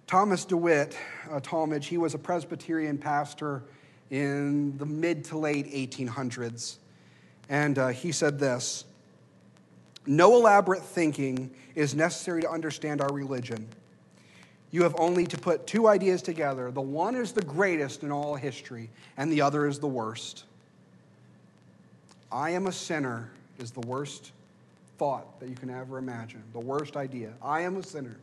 Thomas 0.06 0.44
DeWitt, 0.44 0.96
uh, 1.30 1.40
Talmage, 1.40 1.84
he 1.84 1.98
was 1.98 2.14
a 2.14 2.18
Presbyterian 2.18 2.96
pastor 2.96 3.64
in 4.10 4.78
the 4.78 4.86
mid 4.86 5.24
to 5.24 5.38
late 5.38 5.66
1800s. 5.72 6.76
And 7.48 7.78
uh, 7.78 7.88
he 7.88 8.12
said 8.12 8.38
this 8.38 8.84
No 10.06 10.36
elaborate 10.36 10.84
thinking 10.84 11.50
is 11.74 11.94
necessary 11.96 12.42
to 12.42 12.50
understand 12.50 13.00
our 13.00 13.12
religion. 13.12 13.66
You 14.70 14.84
have 14.84 14.94
only 14.98 15.26
to 15.26 15.38
put 15.38 15.66
two 15.66 15.88
ideas 15.88 16.22
together. 16.22 16.70
The 16.70 16.80
one 16.80 17.16
is 17.16 17.32
the 17.32 17.42
greatest 17.42 18.04
in 18.04 18.12
all 18.12 18.36
history, 18.36 18.90
and 19.16 19.32
the 19.32 19.40
other 19.40 19.66
is 19.66 19.80
the 19.80 19.88
worst. 19.88 20.44
I 22.30 22.50
am 22.50 22.68
a 22.68 22.72
sinner 22.72 23.30
is 23.58 23.72
the 23.72 23.80
worst 23.80 24.32
thought 24.98 25.40
that 25.40 25.48
you 25.48 25.54
can 25.56 25.70
ever 25.70 25.98
imagine, 25.98 26.42
the 26.52 26.60
worst 26.60 26.96
idea. 26.96 27.32
I 27.42 27.62
am 27.62 27.76
a 27.76 27.82
sinner 27.82 28.18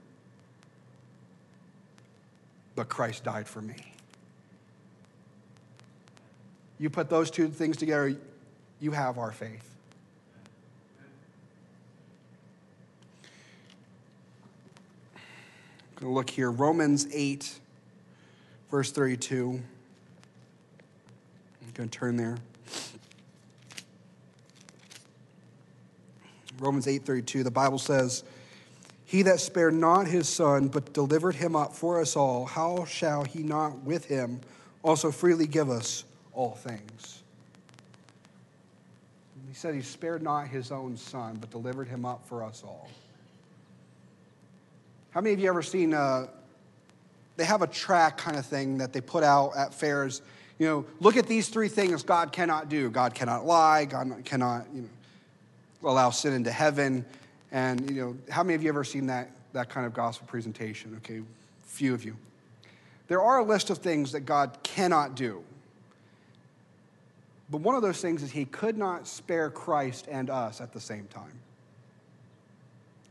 but 2.76 2.90
Christ 2.90 3.24
died 3.24 3.48
for 3.48 3.62
me. 3.62 3.76
You 6.80 6.90
put 6.90 7.10
those 7.10 7.32
two 7.32 7.48
things 7.48 7.78
together, 7.78 8.16
you 8.80 8.92
have 8.92 9.18
our 9.18 9.32
faith. 9.32 9.70
I'm 15.16 15.22
going 15.96 16.12
to 16.12 16.16
look 16.16 16.30
here. 16.30 16.52
Romans 16.52 17.08
8, 17.14 17.60
verse 18.70 18.92
32. 18.92 19.62
I'm 21.62 21.72
going 21.74 21.90
to 21.90 21.98
turn 21.98 22.18
there. 22.18 22.38
Romans 26.60 26.86
8:32 26.86 27.44
the 27.44 27.52
Bible 27.52 27.78
says 27.78 28.24
he 29.14 29.22
that 29.22 29.40
spared 29.40 29.76
not 29.76 30.08
his 30.08 30.28
son 30.28 30.68
but 30.70 30.92
delivered 30.92 31.36
him 31.36 31.56
up 31.56 31.76
for 31.76 32.02
us 32.02 32.16
all 32.16 32.46
how 32.46 32.84
shall 32.86 33.24
he 33.24 33.44
not 33.44 33.78
with 33.84 34.06
him 34.06 34.42
also 34.82 35.12
freely 35.12 35.46
give 35.46 35.70
us 35.70 36.04
all 36.34 36.56
things 36.56 37.22
He 39.48 39.54
said 39.54 39.76
he 39.76 39.84
spared 39.84 40.24
not 40.24 40.48
his 40.48 40.72
own 40.72 40.98
son 40.98 41.38
but 41.40 41.52
delivered 41.52 41.88
him 41.88 42.06
up 42.06 42.26
for 42.26 42.44
us 42.44 42.64
all 42.66 42.90
How 45.12 45.22
many 45.22 45.36
of 45.36 45.40
you 45.40 45.48
ever 45.48 45.62
seen 45.62 45.94
uh, 45.94 46.26
they 47.38 47.46
have 47.46 47.62
a 47.62 47.68
track 47.68 48.18
kind 48.18 48.36
of 48.36 48.48
thing 48.48 48.80
that 48.80 48.94
they 48.94 49.02
put 49.02 49.24
out 49.24 49.56
at 49.56 49.76
fairs 49.76 50.24
you 50.58 50.68
know, 50.68 50.86
look 51.00 51.18
at 51.18 51.28
these 51.28 51.50
three 51.50 51.68
things 51.68 52.04
God 52.04 52.32
cannot 52.32 52.70
do. 52.70 52.90
God 52.90 53.14
cannot 53.14 53.46
lie. 53.46 53.86
God 53.86 54.22
cannot, 54.24 54.66
you 54.74 54.84
know, 54.84 55.90
allow 55.90 56.10
sin 56.10 56.34
into 56.34 56.52
heaven. 56.52 57.06
And, 57.54 57.88
you 57.90 58.02
know, 58.02 58.18
how 58.30 58.44
many 58.44 58.56
of 58.56 58.64
you 58.64 58.70
ever 58.70 58.84
seen 58.84 59.06
that, 59.08 59.30
that 59.54 59.70
kind 59.70 59.86
of 59.86 59.94
gospel 59.94 60.28
presentation? 60.28 60.96
Okay, 60.98 61.22
few 61.62 61.94
of 61.94 62.04
you. 62.04 62.18
There 63.08 63.22
are 63.22 63.38
a 63.38 63.44
list 63.44 63.70
of 63.70 63.78
things 63.78 64.12
that 64.14 64.22
God 64.22 64.58
cannot 64.64 65.16
do. 65.16 65.44
But 67.52 67.62
one 67.62 67.76
of 67.76 67.84
those 67.84 68.02
things 68.02 68.24
is 68.24 68.32
he 68.32 68.46
could 68.46 68.76
not 68.76 69.08
spare 69.08 69.52
Christ 69.52 70.08
and 70.10 70.32
us 70.32 70.62
at 70.62 70.74
the 70.74 70.80
same 70.80 71.06
time. 71.06 71.40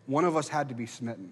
One 0.07 0.25
of 0.25 0.37
us 0.37 0.49
had 0.49 0.69
to 0.71 0.75
be 0.75 0.87
smitten. 0.87 1.31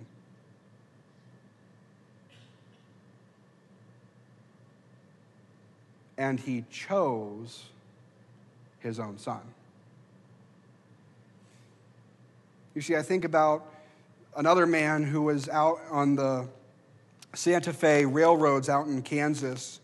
And 6.17 6.39
he 6.39 6.65
chose 6.71 7.65
his 8.79 9.01
own 9.01 9.19
son. 9.19 9.41
You 12.81 12.83
see, 12.83 12.97
I 12.97 13.03
think 13.03 13.27
about 13.27 13.71
another 14.35 14.65
man 14.65 15.03
who 15.03 15.21
was 15.21 15.51
out 15.51 15.81
on 15.91 16.17
the 16.17 16.49
Santa 17.35 17.75
Fe 17.75 18.07
railroads 18.07 18.71
out 18.71 18.87
in 18.87 19.03
Kansas. 19.03 19.81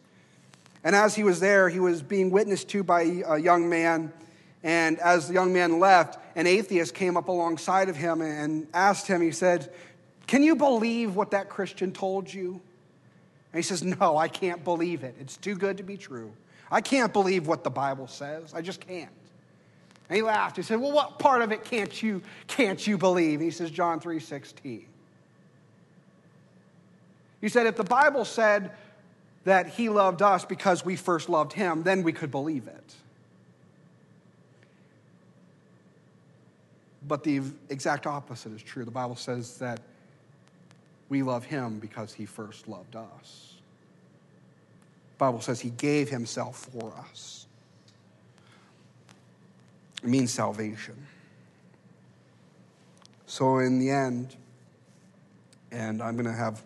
And 0.82 0.96
as 0.96 1.14
he 1.14 1.22
was 1.22 1.38
there, 1.38 1.68
he 1.68 1.78
was 1.78 2.00
being 2.00 2.30
witnessed 2.30 2.70
to 2.70 2.82
by 2.82 3.02
a 3.26 3.36
young 3.36 3.68
man. 3.68 4.14
And 4.62 4.98
as 5.00 5.28
the 5.28 5.34
young 5.34 5.52
man 5.52 5.78
left, 5.78 6.18
an 6.36 6.46
atheist 6.46 6.94
came 6.94 7.18
up 7.18 7.28
alongside 7.28 7.90
of 7.90 7.96
him 7.96 8.22
and 8.22 8.66
asked 8.72 9.06
him, 9.06 9.20
he 9.20 9.30
said, 9.30 9.70
Can 10.26 10.42
you 10.42 10.56
believe 10.56 11.16
what 11.16 11.32
that 11.32 11.50
Christian 11.50 11.92
told 11.92 12.32
you? 12.32 12.62
And 13.52 13.58
he 13.58 13.62
says, 13.62 13.84
No, 13.84 14.16
I 14.16 14.28
can't 14.28 14.64
believe 14.64 15.04
it. 15.04 15.16
It's 15.20 15.36
too 15.36 15.54
good 15.54 15.76
to 15.76 15.82
be 15.82 15.98
true. 15.98 16.32
I 16.70 16.80
can't 16.80 17.12
believe 17.12 17.46
what 17.46 17.62
the 17.62 17.68
Bible 17.68 18.06
says. 18.06 18.54
I 18.54 18.62
just 18.62 18.80
can't. 18.80 19.12
And 20.08 20.16
he 20.16 20.22
laughed. 20.22 20.56
He 20.56 20.62
said, 20.62 20.80
Well, 20.80 20.92
what 20.92 21.18
part 21.18 21.42
of 21.42 21.52
it 21.52 21.64
can't 21.64 22.02
you, 22.02 22.22
can't 22.46 22.84
you 22.86 22.96
believe? 22.96 23.40
He 23.40 23.50
says, 23.50 23.70
John 23.70 24.00
3 24.00 24.20
16. 24.20 24.86
He 27.40 27.48
said, 27.48 27.66
If 27.66 27.76
the 27.76 27.84
Bible 27.84 28.24
said 28.24 28.72
that 29.44 29.68
he 29.68 29.88
loved 29.88 30.22
us 30.22 30.44
because 30.44 30.84
we 30.84 30.96
first 30.96 31.28
loved 31.28 31.52
him, 31.52 31.82
then 31.82 32.02
we 32.02 32.12
could 32.12 32.30
believe 32.30 32.66
it. 32.66 32.94
But 37.06 37.22
the 37.22 37.42
exact 37.68 38.06
opposite 38.06 38.52
is 38.52 38.62
true. 38.62 38.84
The 38.84 38.90
Bible 38.90 39.14
says 39.14 39.58
that 39.58 39.80
we 41.08 41.22
love 41.22 41.44
him 41.44 41.78
because 41.78 42.12
he 42.12 42.26
first 42.26 42.66
loved 42.66 42.96
us. 42.96 43.54
The 45.14 45.18
Bible 45.18 45.40
says 45.40 45.60
he 45.60 45.70
gave 45.70 46.08
himself 46.08 46.68
for 46.72 46.92
us. 47.08 47.45
It 50.02 50.08
means 50.08 50.32
salvation. 50.32 50.94
So, 53.26 53.58
in 53.58 53.78
the 53.78 53.90
end, 53.90 54.36
and 55.72 56.02
I'm 56.02 56.14
going 56.14 56.26
to 56.26 56.32
have 56.32 56.60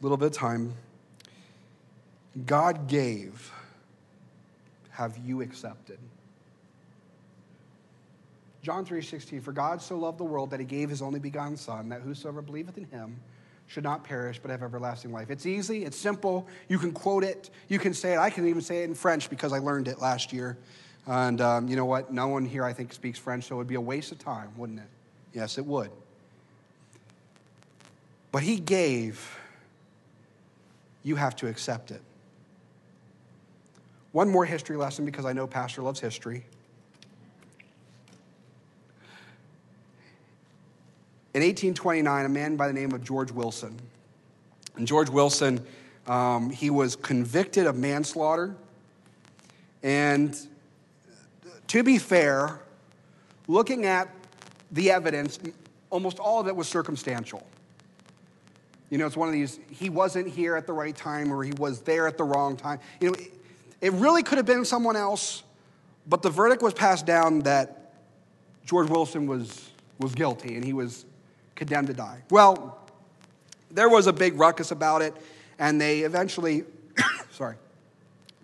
a 0.00 0.02
little 0.02 0.16
bit 0.16 0.26
of 0.26 0.32
time, 0.32 0.72
God 2.44 2.86
gave. 2.86 3.52
Have 4.90 5.18
you 5.18 5.42
accepted? 5.42 5.98
John 8.62 8.84
3:16 8.84 9.42
For 9.42 9.52
God 9.52 9.80
so 9.80 9.96
loved 9.96 10.18
the 10.18 10.24
world 10.24 10.50
that 10.50 10.58
he 10.58 10.66
gave 10.66 10.90
his 10.90 11.00
only 11.00 11.20
begotten 11.20 11.56
son 11.56 11.88
that 11.90 12.02
whosoever 12.02 12.42
believeth 12.42 12.76
in 12.76 12.84
him 12.84 13.16
should 13.68 13.84
not 13.84 14.04
perish 14.04 14.40
but 14.40 14.50
have 14.50 14.62
everlasting 14.62 15.12
life. 15.12 15.30
It's 15.30 15.46
easy, 15.46 15.84
it's 15.84 15.96
simple. 15.96 16.48
You 16.68 16.78
can 16.78 16.92
quote 16.92 17.24
it, 17.24 17.50
you 17.68 17.78
can 17.78 17.94
say 17.94 18.14
it. 18.14 18.18
I 18.18 18.28
can 18.30 18.48
even 18.48 18.62
say 18.62 18.82
it 18.82 18.84
in 18.84 18.94
French 18.94 19.30
because 19.30 19.52
I 19.52 19.58
learned 19.58 19.86
it 19.86 20.00
last 20.00 20.32
year. 20.32 20.58
And 21.06 21.40
um, 21.40 21.68
you 21.68 21.76
know 21.76 21.84
what? 21.84 22.12
No 22.12 22.28
one 22.28 22.44
here, 22.44 22.64
I 22.64 22.72
think, 22.72 22.92
speaks 22.92 23.18
French, 23.18 23.44
so 23.44 23.54
it 23.54 23.58
would 23.58 23.68
be 23.68 23.76
a 23.76 23.80
waste 23.80 24.10
of 24.10 24.18
time, 24.18 24.50
wouldn't 24.56 24.80
it? 24.80 24.88
Yes, 25.32 25.58
it 25.58 25.64
would. 25.64 25.90
But 28.32 28.42
he 28.42 28.58
gave, 28.58 29.38
you 31.02 31.16
have 31.16 31.36
to 31.36 31.46
accept 31.46 31.90
it. 31.90 32.02
One 34.12 34.28
more 34.28 34.44
history 34.44 34.76
lesson 34.76 35.04
because 35.04 35.24
I 35.24 35.32
know 35.32 35.46
Pastor 35.46 35.82
loves 35.82 36.00
history. 36.00 36.44
In 41.34 41.42
1829, 41.42 42.24
a 42.24 42.28
man 42.30 42.56
by 42.56 42.66
the 42.66 42.72
name 42.72 42.92
of 42.92 43.04
George 43.04 43.30
Wilson, 43.30 43.78
and 44.76 44.86
George 44.86 45.10
Wilson, 45.10 45.64
um, 46.06 46.50
he 46.50 46.70
was 46.70 46.96
convicted 46.96 47.66
of 47.66 47.76
manslaughter, 47.76 48.56
and 49.82 50.34
to 51.68 51.82
be 51.82 51.98
fair, 51.98 52.60
looking 53.48 53.86
at 53.86 54.08
the 54.70 54.90
evidence, 54.90 55.38
almost 55.90 56.18
all 56.18 56.40
of 56.40 56.48
it 56.48 56.56
was 56.56 56.68
circumstantial. 56.68 57.46
You 58.90 58.98
know, 58.98 59.06
it's 59.06 59.16
one 59.16 59.28
of 59.28 59.34
these, 59.34 59.58
he 59.70 59.90
wasn't 59.90 60.28
here 60.28 60.56
at 60.56 60.66
the 60.66 60.72
right 60.72 60.94
time 60.94 61.32
or 61.32 61.42
he 61.42 61.52
was 61.52 61.80
there 61.80 62.06
at 62.06 62.16
the 62.16 62.24
wrong 62.24 62.56
time. 62.56 62.78
You 63.00 63.10
know, 63.10 63.16
it 63.80 63.92
really 63.94 64.22
could 64.22 64.38
have 64.38 64.46
been 64.46 64.64
someone 64.64 64.96
else, 64.96 65.42
but 66.06 66.22
the 66.22 66.30
verdict 66.30 66.62
was 66.62 66.72
passed 66.72 67.04
down 67.04 67.40
that 67.40 67.94
George 68.64 68.88
Wilson 68.88 69.26
was, 69.26 69.70
was 69.98 70.14
guilty 70.14 70.54
and 70.54 70.64
he 70.64 70.72
was 70.72 71.04
condemned 71.54 71.88
to 71.88 71.94
die. 71.94 72.22
Well, 72.30 72.78
there 73.70 73.88
was 73.88 74.06
a 74.06 74.12
big 74.12 74.38
ruckus 74.38 74.70
about 74.70 75.02
it, 75.02 75.14
and 75.58 75.80
they 75.80 76.00
eventually, 76.00 76.64
sorry, 77.30 77.56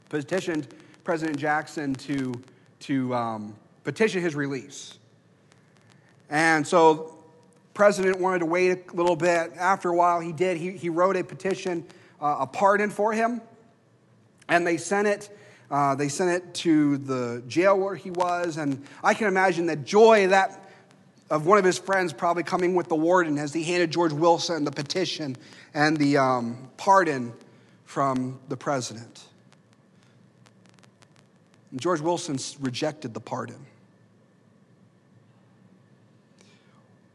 petitioned 0.09 0.69
President 1.05 1.39
Jackson 1.39 1.95
to 1.95 2.35
to 2.83 3.15
um, 3.15 3.57
petition 3.85 4.23
his 4.23 4.35
release. 4.35 4.99
And 6.31 6.67
so 6.67 7.19
president 7.75 8.21
wanted 8.21 8.41
to 8.41 8.47
wait 8.47 8.91
a 8.91 8.97
little 8.97 9.17
bit. 9.17 9.53
After 9.57 9.89
a 9.91 9.97
while, 9.97 10.21
he 10.21 10.33
did. 10.33 10.57
He, 10.57 10.73
he 10.73 10.89
wrote 10.89 11.17
a 11.17 11.25
petition, 11.25 11.85
uh, 12.21 12.39
a 12.41 12.47
pardon 12.47 12.91
for 12.91 13.13
him, 13.13 13.41
and 14.49 14.67
they 14.67 14.77
sent 14.77 15.09
it. 15.09 15.37
Uh, 15.71 15.95
they 15.95 16.09
sent 16.09 16.31
it 16.31 16.55
to 16.55 16.99
the 16.99 17.43
jail 17.49 17.79
where 17.79 17.95
he 17.95 18.11
was, 18.11 18.59
and 18.59 18.85
I 19.03 19.15
can 19.15 19.27
imagine 19.27 19.67
the 19.67 19.77
joy 19.77 20.27
that 20.29 20.59
of 21.31 21.47
one 21.47 21.57
of 21.57 21.65
his 21.65 21.79
friends 21.79 22.13
probably 22.13 22.43
coming 22.43 22.75
with 22.75 22.89
the 22.89 22.95
warden 22.95 23.39
as 23.39 23.55
he 23.55 23.65
handed 23.65 23.91
George 23.91 24.13
Wilson 24.13 24.65
the 24.65 24.71
petition 24.71 25.35
and 25.73 25.97
the 25.97 26.19
um, 26.19 26.69
pardon 26.77 27.33
from 27.87 28.39
the 28.49 28.57
president. 28.57 29.25
George 31.77 32.01
Wilson 32.01 32.39
rejected 32.61 33.15
the 33.15 33.21
pardon. 33.21 33.67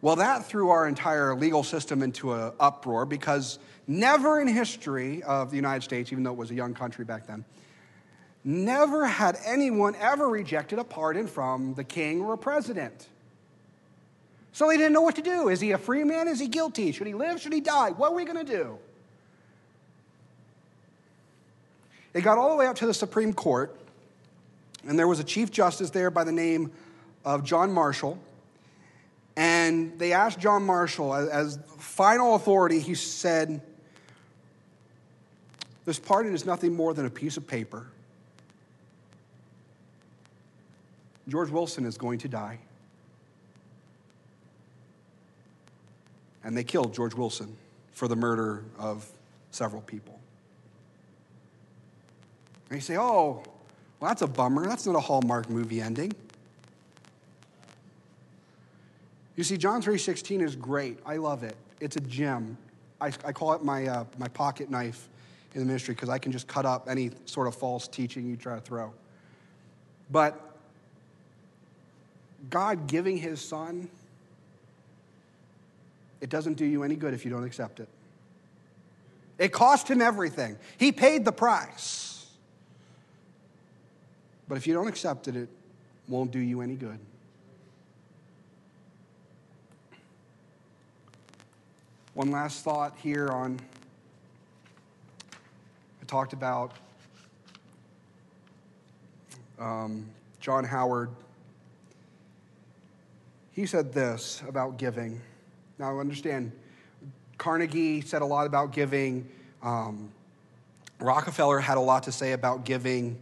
Well, 0.01 0.17
that 0.17 0.45
threw 0.45 0.69
our 0.69 0.87
entire 0.87 1.35
legal 1.35 1.63
system 1.63 2.03
into 2.03 2.33
an 2.33 2.53
uproar 2.59 3.05
because 3.05 3.59
never 3.87 4.39
in 4.39 4.47
history 4.47 5.23
of 5.23 5.49
the 5.49 5.55
United 5.55 5.83
States, 5.83 6.11
even 6.11 6.23
though 6.23 6.31
it 6.31 6.37
was 6.37 6.51
a 6.51 6.55
young 6.55 6.73
country 6.73 7.03
back 7.03 7.27
then, 7.27 7.43
never 8.43 9.05
had 9.05 9.37
anyone 9.45 9.95
ever 9.99 10.29
rejected 10.29 10.79
a 10.79 10.83
pardon 10.83 11.27
from 11.27 11.73
the 11.73 11.83
king 11.83 12.21
or 12.21 12.33
a 12.33 12.37
president. 12.37 13.07
So 14.53 14.67
they 14.67 14.77
didn't 14.77 14.93
know 14.93 15.01
what 15.01 15.15
to 15.15 15.21
do. 15.21 15.49
Is 15.49 15.59
he 15.59 15.71
a 15.71 15.77
free 15.77 16.03
man? 16.03 16.27
Is 16.27 16.39
he 16.39 16.47
guilty? 16.47 16.91
Should 16.91 17.07
he 17.07 17.13
live? 17.13 17.41
Should 17.41 17.53
he 17.53 17.61
die? 17.61 17.91
What 17.91 18.11
are 18.11 18.15
we 18.15 18.25
going 18.25 18.43
to 18.43 18.51
do? 18.51 18.77
It 22.13 22.21
got 22.21 22.37
all 22.37 22.49
the 22.49 22.55
way 22.55 22.65
up 22.65 22.75
to 22.77 22.87
the 22.87 22.93
Supreme 22.93 23.33
Court, 23.33 23.75
and 24.87 24.97
there 24.97 25.07
was 25.07 25.19
a 25.19 25.23
Chief 25.23 25.51
Justice 25.51 25.89
there 25.89 26.09
by 26.09 26.23
the 26.23 26.31
name 26.31 26.71
of 27.25 27.43
John 27.43 27.71
Marshall. 27.71 28.17
And 29.35 29.99
they 29.99 30.13
asked 30.13 30.39
John 30.39 30.65
Marshall, 30.65 31.13
as, 31.13 31.59
final 31.77 32.35
authority, 32.35 32.79
he 32.79 32.95
said, 32.95 33.61
This 35.85 35.99
pardon 35.99 36.33
is 36.33 36.45
nothing 36.45 36.73
more 36.73 36.93
than 36.93 37.05
a 37.05 37.09
piece 37.09 37.37
of 37.37 37.45
paper. 37.45 37.87
George 41.27 41.49
Wilson 41.49 41.85
is 41.85 41.97
going 41.97 42.19
to 42.19 42.29
die. 42.29 42.57
And 46.43 46.55
they 46.55 46.63
killed 46.63 46.93
George 46.93 47.13
Wilson 47.13 47.57
for 47.91 48.07
the 48.07 48.15
murder 48.15 48.63
of 48.79 49.05
several 49.51 49.81
people. 49.81 50.17
And 52.69 52.77
you 52.77 52.81
say, 52.81 52.97
oh, 52.97 53.43
well, 53.99 54.09
that's 54.09 54.21
a 54.21 54.27
bummer. 54.27 54.67
That's 54.67 54.85
not 54.85 54.95
a 54.95 54.99
Hallmark 54.99 55.49
movie 55.49 55.81
ending. 55.81 56.13
You 59.35 59.43
see, 59.43 59.57
John 59.57 59.81
3.16 59.81 60.41
is 60.41 60.55
great. 60.55 60.99
I 61.05 61.17
love 61.17 61.43
it. 61.43 61.55
It's 61.79 61.95
a 61.95 61.99
gem. 62.01 62.57
I, 62.99 63.07
I 63.23 63.31
call 63.31 63.53
it 63.53 63.63
my, 63.63 63.87
uh, 63.87 64.05
my 64.17 64.27
pocket 64.27 64.69
knife 64.69 65.07
in 65.53 65.59
the 65.59 65.65
ministry 65.65 65.93
because 65.93 66.09
I 66.09 66.17
can 66.17 66.31
just 66.31 66.47
cut 66.47 66.65
up 66.65 66.87
any 66.89 67.11
sort 67.25 67.47
of 67.47 67.55
false 67.55 67.87
teaching 67.87 68.27
you 68.27 68.35
try 68.35 68.55
to 68.55 68.61
throw. 68.61 68.93
But 70.09 70.57
God 72.49 72.87
giving 72.87 73.17
his 73.17 73.41
son, 73.41 73.89
it 76.21 76.29
doesn't 76.29 76.55
do 76.55 76.65
you 76.65 76.83
any 76.83 76.95
good 76.95 77.13
if 77.13 77.25
you 77.25 77.31
don't 77.31 77.43
accept 77.43 77.79
it. 77.79 77.89
It 79.37 79.49
cost 79.49 79.87
him 79.87 80.01
everything. 80.01 80.57
He 80.77 80.91
paid 80.91 81.25
the 81.25 81.31
price. 81.31 82.16
But 84.47 84.57
if 84.57 84.65
you 84.65 84.73
don't 84.73 84.87
accept 84.87 85.27
it, 85.27 85.35
it 85.35 85.49
won't 86.07 86.31
do 86.31 86.39
you 86.39 86.61
any 86.61 86.75
good. 86.75 86.99
One 92.13 92.31
last 92.31 92.63
thought 92.63 92.95
here 92.97 93.29
on 93.29 93.59
I 96.01 96.05
talked 96.07 96.33
about 96.33 96.71
um, 99.59 100.09
John 100.39 100.63
Howard. 100.63 101.09
He 103.51 103.65
said 103.65 103.91
this 103.91 104.41
about 104.47 104.77
giving. 104.77 105.19
Now, 105.77 105.97
I 105.97 105.99
understand, 105.99 106.51
Carnegie 107.37 108.01
said 108.01 108.21
a 108.21 108.25
lot 108.25 108.47
about 108.47 108.71
giving. 108.71 109.29
Um, 109.61 110.09
Rockefeller 110.99 111.59
had 111.59 111.77
a 111.77 111.81
lot 111.81 112.03
to 112.03 112.11
say 112.11 112.31
about 112.31 112.65
giving. 112.65 113.19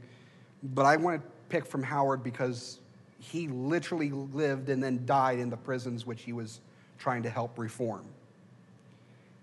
But 0.74 0.86
I 0.86 0.98
want 0.98 1.22
to 1.22 1.28
pick 1.50 1.66
from 1.66 1.84
Howard 1.84 2.24
because 2.24 2.80
he 3.20 3.48
literally 3.48 4.12
lived 4.12 4.70
and 4.70 4.84
then 4.84 5.06
died 5.06 5.40
in 5.40 5.50
the 5.50 5.58
prisons 5.58 6.06
which 6.06 6.24
he 6.24 6.34
was 6.34 6.60
trying 6.98 7.24
to 7.24 7.30
help 7.30 7.58
reform. 7.58 8.06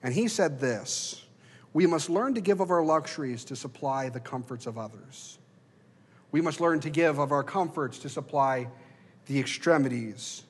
And 0.02 0.12
he 0.12 0.28
said 0.28 0.58
this 0.60 1.24
We 1.72 1.86
must 1.86 2.10
learn 2.10 2.34
to 2.34 2.40
give 2.40 2.60
of 2.60 2.70
our 2.70 2.82
luxuries 2.82 3.44
to 3.44 3.56
supply 3.56 4.08
the 4.08 4.20
comforts 4.20 4.66
of 4.66 4.78
others. 4.78 5.38
We 6.32 6.40
must 6.40 6.60
learn 6.60 6.80
to 6.80 6.90
give 6.90 7.18
of 7.18 7.30
our 7.30 7.44
comforts 7.44 7.98
to 8.00 8.08
supply 8.08 8.68
the 9.26 9.38
extremities 9.38 10.44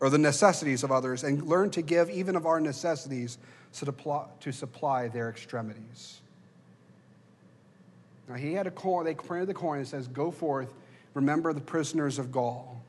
or 0.00 0.10
the 0.10 0.18
necessities 0.18 0.82
of 0.82 0.90
others, 0.90 1.22
and 1.22 1.46
learn 1.46 1.70
to 1.70 1.80
give 1.80 2.10
even 2.10 2.34
of 2.34 2.44
our 2.44 2.58
necessities 2.60 3.38
to 3.72 4.52
supply 4.52 5.08
their 5.08 5.30
extremities. 5.30 6.21
Now, 8.28 8.34
he 8.34 8.54
had 8.54 8.66
a 8.66 8.70
coin, 8.70 9.04
they 9.04 9.14
printed 9.14 9.48
the 9.48 9.54
coin 9.54 9.80
that 9.80 9.86
says, 9.86 10.08
Go 10.08 10.30
forth, 10.30 10.72
remember 11.14 11.52
the 11.52 11.60
prisoners 11.60 12.18
of 12.18 12.30
Gaul. 12.32 12.80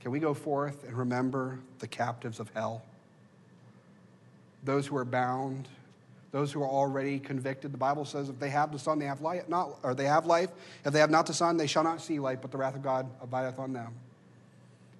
Can 0.00 0.10
we 0.10 0.20
go 0.20 0.32
forth 0.32 0.84
and 0.84 0.96
remember 0.96 1.58
the 1.80 1.86
captives 1.86 2.40
of 2.40 2.50
hell? 2.54 2.82
those 4.62 4.86
who 4.86 4.96
are 4.96 5.04
bound, 5.04 5.68
those 6.30 6.52
who 6.52 6.62
are 6.62 6.68
already 6.68 7.18
convicted. 7.18 7.72
The 7.72 7.78
Bible 7.78 8.04
says 8.04 8.28
if 8.28 8.38
they 8.38 8.50
have 8.50 8.72
the 8.72 8.78
Son, 8.78 8.98
they 8.98 9.06
have 9.06 9.20
life, 9.20 9.48
not, 9.48 9.78
or 9.82 9.94
they 9.94 10.04
have 10.04 10.26
life. 10.26 10.50
If 10.84 10.92
they 10.92 11.00
have 11.00 11.10
not 11.10 11.26
the 11.26 11.34
Son, 11.34 11.56
they 11.56 11.66
shall 11.66 11.84
not 11.84 12.00
see 12.00 12.18
life, 12.18 12.40
but 12.42 12.50
the 12.50 12.58
wrath 12.58 12.74
of 12.74 12.82
God 12.82 13.08
abideth 13.22 13.58
on 13.58 13.72
them. 13.72 13.94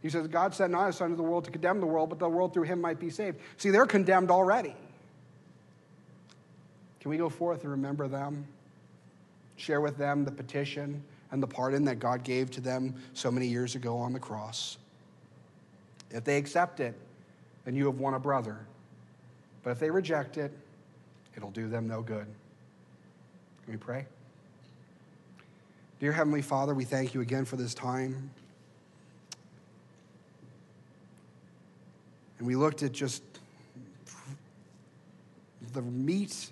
He 0.01 0.11
says, 0.11 0.29
God 0.29 0.55
sent 0.55 0.73
not 0.73 0.87
his 0.87 0.97
Son 0.97 1.11
to 1.11 1.17
the 1.17 1.23
world 1.23 1.45
to 1.45 1.51
condemn 1.51 1.81
the 1.81 1.87
world, 1.87 2.09
but 2.09 2.19
the 2.19 2.29
world 2.29 2.55
through 2.55 2.63
him 2.65 2.81
might 2.81 3.01
be 3.01 3.11
saved. 3.11 3.39
See, 3.57 3.71
they're 3.71 3.87
condemned 3.87 4.31
already. 4.31 4.75
Can 7.01 7.11
we 7.11 7.17
go 7.17 7.29
forth 7.29 7.63
and 7.63 7.71
remember 7.71 8.09
them? 8.09 8.47
Share 9.57 9.81
with 9.81 9.97
them 9.97 10.25
the 10.25 10.31
petition 10.31 11.03
and 11.31 11.43
the 11.43 11.47
pardon 11.47 11.85
that 11.85 11.99
God 11.99 12.25
gave 12.25 12.51
to 12.53 12.61
them 12.61 12.95
so 13.15 13.31
many 13.31 13.47
years 13.47 13.75
ago 13.75 13.99
on 13.99 14.13
the 14.13 14.21
cross. 14.21 14.79
If 16.11 16.25
they 16.25 16.37
accept 16.37 16.81
it, 16.81 16.95
then 17.65 17.75
you 17.75 17.87
have 17.87 17.99
won 17.99 18.15
a 18.15 18.19
brother. 18.19 18.59
But 19.63 19.71
if 19.71 19.79
they 19.79 19.91
reject 19.91 20.39
it, 20.39 20.53
it'll 21.37 21.51
do 21.51 21.69
them 21.69 21.87
no 21.87 22.01
good. 22.01 22.27
Can 23.65 23.73
we 23.73 23.77
pray? 23.77 24.07
Dear 26.01 26.13
Heavenly 26.13 26.43
Father, 26.43 26.75
we 26.75 26.85
thank 26.85 27.13
you 27.13 27.21
again 27.21 27.45
for 27.45 27.57
this 27.57 27.75
time. 27.75 28.31
And 32.39 32.47
we 32.47 32.55
looked 32.55 32.83
at 32.83 32.93
just 32.93 33.23
the 35.73 35.83
meat 35.83 36.51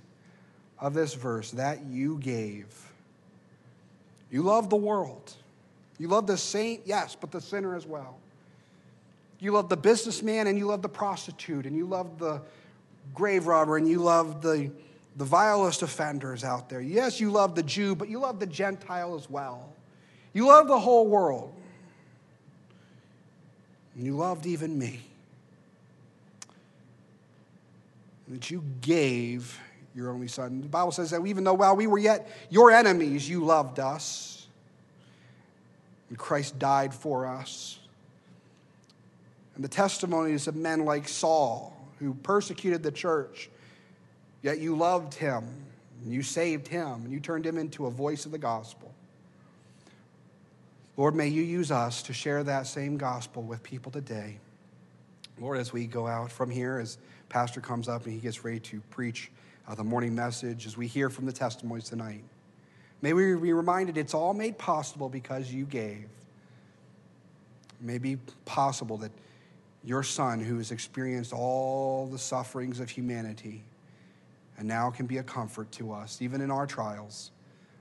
of 0.78 0.94
this 0.94 1.14
verse 1.14 1.50
that 1.52 1.84
you 1.84 2.18
gave. 2.18 2.66
You 4.30 4.42
love 4.42 4.70
the 4.70 4.76
world. 4.76 5.34
You 5.98 6.08
love 6.08 6.26
the 6.26 6.36
saint, 6.36 6.82
yes, 6.84 7.16
but 7.18 7.30
the 7.30 7.40
sinner 7.40 7.74
as 7.74 7.86
well. 7.86 8.18
You 9.38 9.52
love 9.52 9.68
the 9.68 9.76
businessman 9.76 10.46
and 10.46 10.58
you 10.58 10.66
love 10.66 10.82
the 10.82 10.88
prostitute 10.88 11.66
and 11.66 11.76
you 11.76 11.86
love 11.86 12.18
the 12.18 12.40
grave 13.14 13.46
robber 13.46 13.76
and 13.76 13.88
you 13.88 14.00
love 14.00 14.42
the, 14.42 14.70
the 15.16 15.24
vilest 15.24 15.82
offenders 15.82 16.44
out 16.44 16.68
there. 16.68 16.80
Yes, 16.80 17.20
you 17.20 17.30
love 17.30 17.54
the 17.54 17.62
Jew, 17.62 17.94
but 17.94 18.08
you 18.08 18.18
love 18.18 18.40
the 18.40 18.46
Gentile 18.46 19.14
as 19.14 19.28
well. 19.30 19.72
You 20.32 20.46
love 20.46 20.68
the 20.68 20.78
whole 20.78 21.06
world. 21.06 21.54
And 23.94 24.04
you 24.04 24.16
loved 24.16 24.46
even 24.46 24.78
me. 24.78 25.00
And 28.26 28.36
that 28.36 28.50
you 28.50 28.62
gave 28.80 29.58
your 29.96 30.11
only 30.11 30.28
son. 30.28 30.61
The 30.61 30.68
Bible 30.68 30.92
says 30.92 31.11
that 31.11 31.26
even 31.26 31.42
though 31.42 31.54
while 31.54 31.74
we 31.74 31.87
were 31.87 31.98
yet 31.98 32.28
your 32.50 32.70
enemies, 32.70 33.28
you 33.28 33.44
loved 33.44 33.80
us. 33.80 34.46
And 36.11 36.18
Christ 36.18 36.59
died 36.59 36.94
for 36.94 37.26
us. 37.26 37.78
And 39.54 39.64
the 39.64 39.68
testimonies 39.68 40.46
of 40.46 40.54
men 40.54 40.85
like 40.85 41.09
Saul, 41.09 41.74
who 41.98 42.12
persecuted 42.12 42.82
the 42.82 42.92
church, 42.92 43.48
yet 44.42 44.59
you 44.59 44.76
loved 44.76 45.14
him, 45.14 45.44
and 46.04 46.12
you 46.12 46.22
saved 46.22 46.68
him, 46.68 47.04
and 47.04 47.11
you 47.11 47.18
turned 47.18 47.46
him 47.46 47.56
into 47.56 47.87
a 47.87 47.90
voice 47.90 48.26
of 48.26 48.32
the 48.32 48.38
gospel. 48.38 48.92
Lord, 50.98 51.14
may 51.14 51.28
you 51.28 51.42
use 51.42 51.70
us 51.70 52.02
to 52.02 52.12
share 52.12 52.44
that 52.44 52.66
same 52.66 52.98
gospel 52.98 53.42
with 53.42 53.62
people 53.62 53.90
today. 53.90 54.38
Lord, 55.38 55.59
as 55.59 55.72
we 55.72 55.87
go 55.87 56.07
out 56.07 56.33
from 56.33 56.51
here, 56.51 56.79
as 56.79 56.99
Pastor 57.29 57.61
comes 57.61 57.88
up 57.88 58.05
and 58.05 58.14
he 58.14 58.20
gets 58.20 58.44
ready 58.44 58.61
to 58.61 58.81
preach 58.90 59.31
uh, 59.68 59.75
the 59.75 59.85
morning 59.85 60.14
message, 60.14 60.66
as 60.66 60.77
we 60.77 60.87
hear 60.87 61.11
from 61.11 61.27
the 61.27 61.33
testimonies 61.33 61.88
tonight, 61.88 62.25
may 63.03 63.12
we 63.12 63.35
be 63.35 63.53
reminded 63.53 63.99
it's 63.99 64.14
all 64.14 64.33
made 64.33 64.57
possible 64.57 65.09
because 65.09 65.53
you 65.53 65.66
gave. 65.66 66.09
It 67.79 67.83
may 67.83 67.99
be 67.99 68.16
possible 68.46 68.96
that 68.99 69.12
your 69.85 70.03
son 70.03 70.40
who 70.40 70.57
has 70.57 70.72
experienced 70.72 71.33
all 71.33 72.07
the 72.07 72.18
sufferings 72.18 72.81
of 72.81 72.88
humanity 72.88 73.62
and 74.59 74.66
now 74.66 74.90
can 74.90 75.07
be 75.07 75.18
a 75.18 75.22
comfort 75.22 75.70
to 75.72 75.92
us, 75.92 76.22
even 76.22 76.40
in 76.40 76.51
our 76.51 76.66
trials. 76.66 77.31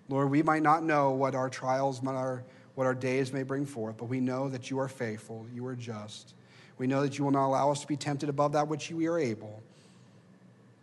Lord, 0.10 0.30
we 0.30 0.44
might 0.44 0.62
not 0.62 0.84
know 0.84 1.12
what 1.12 1.34
our 1.36 1.50
trials, 1.50 2.06
our, 2.06 2.44
what 2.76 2.86
our 2.86 2.94
days 2.94 3.32
may 3.32 3.44
bring 3.44 3.66
forth, 3.66 3.96
but 3.98 4.06
we 4.06 4.20
know 4.20 4.50
that 4.50 4.70
you 4.70 4.78
are 4.78 4.90
faithful, 4.90 5.48
you 5.54 5.66
are 5.66 5.76
just. 5.76 6.36
We 6.78 6.88
know 6.88 7.02
that 7.02 7.18
you 7.18 7.24
will 7.24 7.32
not 7.32 7.48
allow 7.48 7.72
us 7.72 7.82
to 7.82 7.88
be 7.88 7.96
tempted 7.96 8.30
above 8.30 8.54
that 8.54 8.68
which 8.68 8.92
we 8.92 9.08
are 9.08 9.18
able, 9.18 9.64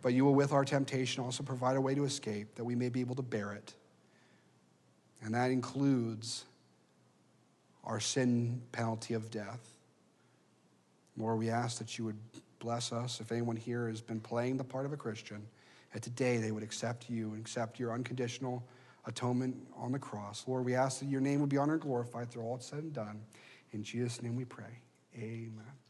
but 0.01 0.13
you 0.13 0.25
will, 0.25 0.33
with 0.33 0.51
our 0.51 0.65
temptation, 0.65 1.23
also 1.23 1.43
provide 1.43 1.75
a 1.75 1.81
way 1.81 1.95
to 1.95 2.03
escape 2.03 2.55
that 2.55 2.63
we 2.63 2.75
may 2.75 2.89
be 2.89 2.99
able 2.99 3.15
to 3.15 3.21
bear 3.21 3.53
it. 3.53 3.73
And 5.21 5.33
that 5.33 5.51
includes 5.51 6.45
our 7.83 7.99
sin 7.99 8.61
penalty 8.71 9.13
of 9.13 9.29
death. 9.29 9.59
Lord, 11.15 11.37
we 11.37 11.49
ask 11.49 11.77
that 11.77 11.97
you 11.97 12.05
would 12.05 12.17
bless 12.59 12.91
us. 12.91 13.19
If 13.21 13.31
anyone 13.31 13.55
here 13.55 13.87
has 13.87 14.01
been 14.01 14.19
playing 14.19 14.57
the 14.57 14.63
part 14.63 14.85
of 14.85 14.93
a 14.93 14.97
Christian, 14.97 15.45
that 15.93 16.01
today 16.01 16.37
they 16.37 16.51
would 16.51 16.63
accept 16.63 17.09
you 17.09 17.31
and 17.31 17.39
accept 17.39 17.79
your 17.79 17.93
unconditional 17.93 18.63
atonement 19.05 19.55
on 19.77 19.91
the 19.91 19.99
cross. 19.99 20.45
Lord, 20.47 20.65
we 20.65 20.75
ask 20.75 20.99
that 20.99 21.09
your 21.09 21.21
name 21.21 21.39
would 21.41 21.49
be 21.49 21.57
honored 21.57 21.81
and 21.81 21.83
glorified 21.83 22.31
through 22.31 22.43
all 22.43 22.55
it's 22.55 22.65
said 22.65 22.79
and 22.79 22.93
done. 22.93 23.21
In 23.73 23.83
Jesus' 23.83 24.21
name 24.21 24.35
we 24.35 24.45
pray. 24.45 24.79
Amen. 25.15 25.82